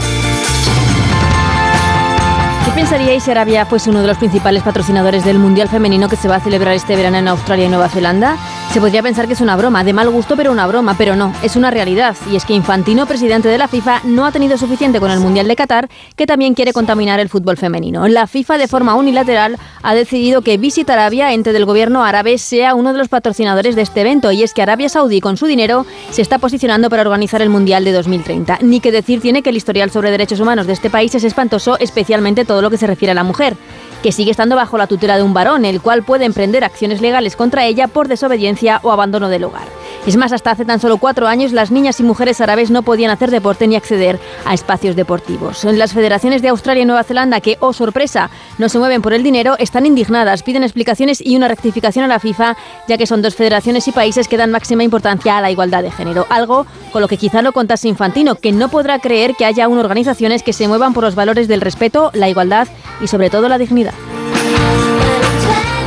¿Qué 2.63 2.71
pensaríais 2.71 3.21
si 3.21 3.29
Arabia 3.29 3.65
fuese 3.65 3.89
uno 3.89 3.99
de 3.99 4.07
los 4.07 4.17
principales 4.17 4.63
patrocinadores 4.63 5.25
del 5.25 5.39
Mundial 5.39 5.67
Femenino 5.67 6.07
que 6.07 6.15
se 6.15 6.29
va 6.29 6.37
a 6.37 6.39
celebrar 6.39 6.73
este 6.73 6.95
verano 6.95 7.17
en 7.17 7.27
Australia 7.27 7.65
y 7.65 7.69
Nueva 7.69 7.89
Zelanda? 7.89 8.37
Se 8.71 8.79
podría 8.79 9.03
pensar 9.03 9.27
que 9.27 9.33
es 9.33 9.41
una 9.41 9.57
broma, 9.57 9.83
de 9.83 9.91
mal 9.91 10.09
gusto, 10.09 10.37
pero 10.37 10.49
una 10.49 10.65
broma, 10.65 10.95
pero 10.97 11.17
no, 11.17 11.33
es 11.43 11.57
una 11.57 11.71
realidad. 11.71 12.15
Y 12.31 12.37
es 12.37 12.45
que 12.45 12.53
Infantino, 12.53 13.05
presidente 13.05 13.49
de 13.49 13.57
la 13.57 13.67
FIFA, 13.67 14.03
no 14.05 14.25
ha 14.25 14.31
tenido 14.31 14.57
suficiente 14.57 15.01
con 15.01 15.11
el 15.11 15.19
Mundial 15.19 15.49
de 15.49 15.57
Qatar, 15.57 15.89
que 16.15 16.25
también 16.25 16.53
quiere 16.53 16.71
contaminar 16.71 17.19
el 17.19 17.27
fútbol 17.27 17.57
femenino. 17.57 18.07
La 18.07 18.27
FIFA, 18.27 18.57
de 18.57 18.69
forma 18.69 18.95
unilateral, 18.95 19.57
ha 19.83 19.93
decidido 19.93 20.41
que 20.41 20.57
Visit 20.57 20.89
Arabia, 20.89 21.33
ente 21.33 21.51
del 21.51 21.65
gobierno 21.65 22.05
árabe, 22.05 22.37
sea 22.37 22.73
uno 22.73 22.93
de 22.93 22.99
los 22.99 23.09
patrocinadores 23.09 23.75
de 23.75 23.81
este 23.81 24.01
evento. 24.01 24.31
Y 24.31 24.41
es 24.41 24.53
que 24.53 24.61
Arabia 24.61 24.87
Saudí, 24.87 25.19
con 25.19 25.35
su 25.35 25.47
dinero, 25.47 25.85
se 26.09 26.21
está 26.21 26.39
posicionando 26.39 26.89
para 26.89 27.01
organizar 27.01 27.41
el 27.41 27.49
Mundial 27.49 27.83
de 27.83 27.91
2030. 27.91 28.59
Ni 28.61 28.79
que 28.79 28.93
decir 28.93 29.19
tiene 29.19 29.41
que 29.41 29.49
el 29.49 29.57
historial 29.57 29.91
sobre 29.91 30.11
derechos 30.11 30.39
humanos 30.39 30.65
de 30.65 30.71
este 30.71 30.89
país 30.89 31.13
es 31.13 31.25
espantoso, 31.25 31.77
especialmente 31.77 32.45
todo 32.45 32.61
lo 32.61 32.69
que 32.69 32.77
se 32.77 32.87
refiere 32.87 33.11
a 33.11 33.15
la 33.15 33.25
mujer 33.25 33.57
que 34.01 34.11
sigue 34.11 34.31
estando 34.31 34.55
bajo 34.55 34.77
la 34.77 34.87
tutela 34.87 35.17
de 35.17 35.23
un 35.23 35.33
varón, 35.33 35.65
el 35.65 35.81
cual 35.81 36.03
puede 36.03 36.25
emprender 36.25 36.63
acciones 36.63 37.01
legales 37.01 37.35
contra 37.35 37.65
ella 37.65 37.87
por 37.87 38.07
desobediencia 38.07 38.79
o 38.83 38.91
abandono 38.91 39.29
del 39.29 39.43
hogar. 39.43 39.80
Es 40.07 40.17
más, 40.17 40.31
hasta 40.31 40.51
hace 40.51 40.65
tan 40.65 40.79
solo 40.79 40.97
cuatro 40.97 41.27
años 41.27 41.51
las 41.51 41.69
niñas 41.69 41.99
y 41.99 42.03
mujeres 42.03 42.41
árabes 42.41 42.71
no 42.71 42.81
podían 42.81 43.11
hacer 43.11 43.29
deporte 43.29 43.67
ni 43.67 43.75
acceder 43.75 44.19
a 44.45 44.53
espacios 44.53 44.95
deportivos. 44.95 45.63
Las 45.63 45.93
federaciones 45.93 46.41
de 46.41 46.49
Australia 46.49 46.83
y 46.83 46.85
Nueva 46.85 47.03
Zelanda, 47.03 47.39
que, 47.39 47.57
oh 47.59 47.71
sorpresa, 47.71 48.31
no 48.57 48.67
se 48.67 48.79
mueven 48.79 49.03
por 49.03 49.13
el 49.13 49.21
dinero, 49.21 49.55
están 49.59 49.85
indignadas, 49.85 50.41
piden 50.41 50.63
explicaciones 50.63 51.21
y 51.23 51.35
una 51.35 51.47
rectificación 51.47 52.03
a 52.03 52.07
la 52.07 52.19
FIFA, 52.19 52.57
ya 52.87 52.97
que 52.97 53.05
son 53.05 53.21
dos 53.21 53.35
federaciones 53.35 53.87
y 53.87 53.91
países 53.91 54.27
que 54.27 54.37
dan 54.37 54.49
máxima 54.49 54.83
importancia 54.83 55.37
a 55.37 55.41
la 55.41 55.51
igualdad 55.51 55.83
de 55.83 55.91
género. 55.91 56.25
Algo 56.29 56.65
con 56.91 57.01
lo 57.01 57.07
que 57.07 57.17
quizá 57.17 57.43
no 57.43 57.51
contase 57.51 57.87
Infantino, 57.87 58.35
que 58.35 58.51
no 58.51 58.69
podrá 58.69 58.97
creer 58.99 59.35
que 59.35 59.45
haya 59.45 59.65
aún 59.65 59.77
organizaciones 59.77 60.41
que 60.41 60.53
se 60.53 60.67
muevan 60.67 60.93
por 60.93 61.03
los 61.03 61.13
valores 61.13 61.47
del 61.47 61.61
respeto, 61.61 62.09
la 62.13 62.27
igualdad 62.27 62.67
y 63.01 63.07
sobre 63.07 63.29
todo 63.29 63.47
la 63.49 63.59
dignidad. 63.59 63.93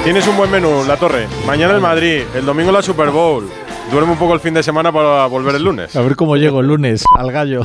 Tienes 0.05 0.27
un 0.29 0.37
buen 0.37 0.51
menú, 0.51 0.85
La 0.87 0.99
Torre. 0.99 1.27
Mañana 1.47 1.75
el 1.75 1.81
Madrid, 1.81 2.23
el 2.35 2.45
domingo 2.45 2.71
la 2.71 2.83
Super 2.83 3.11
Bowl. 3.11 3.51
Duerme 3.95 4.11
un 4.11 4.19
poco 4.19 4.35
el 4.35 4.41
fin 4.41 4.53
de 4.55 4.65
semana 4.65 4.91
para 4.91 5.25
volver 5.27 5.55
el 5.55 5.63
lunes. 5.63 5.95
A 5.95 6.03
ver 6.03 6.17
cómo 6.17 6.37
llego 6.37 6.59
el 6.59 6.67
lunes 6.67 7.05
al 7.17 7.31
gallo. 7.31 7.65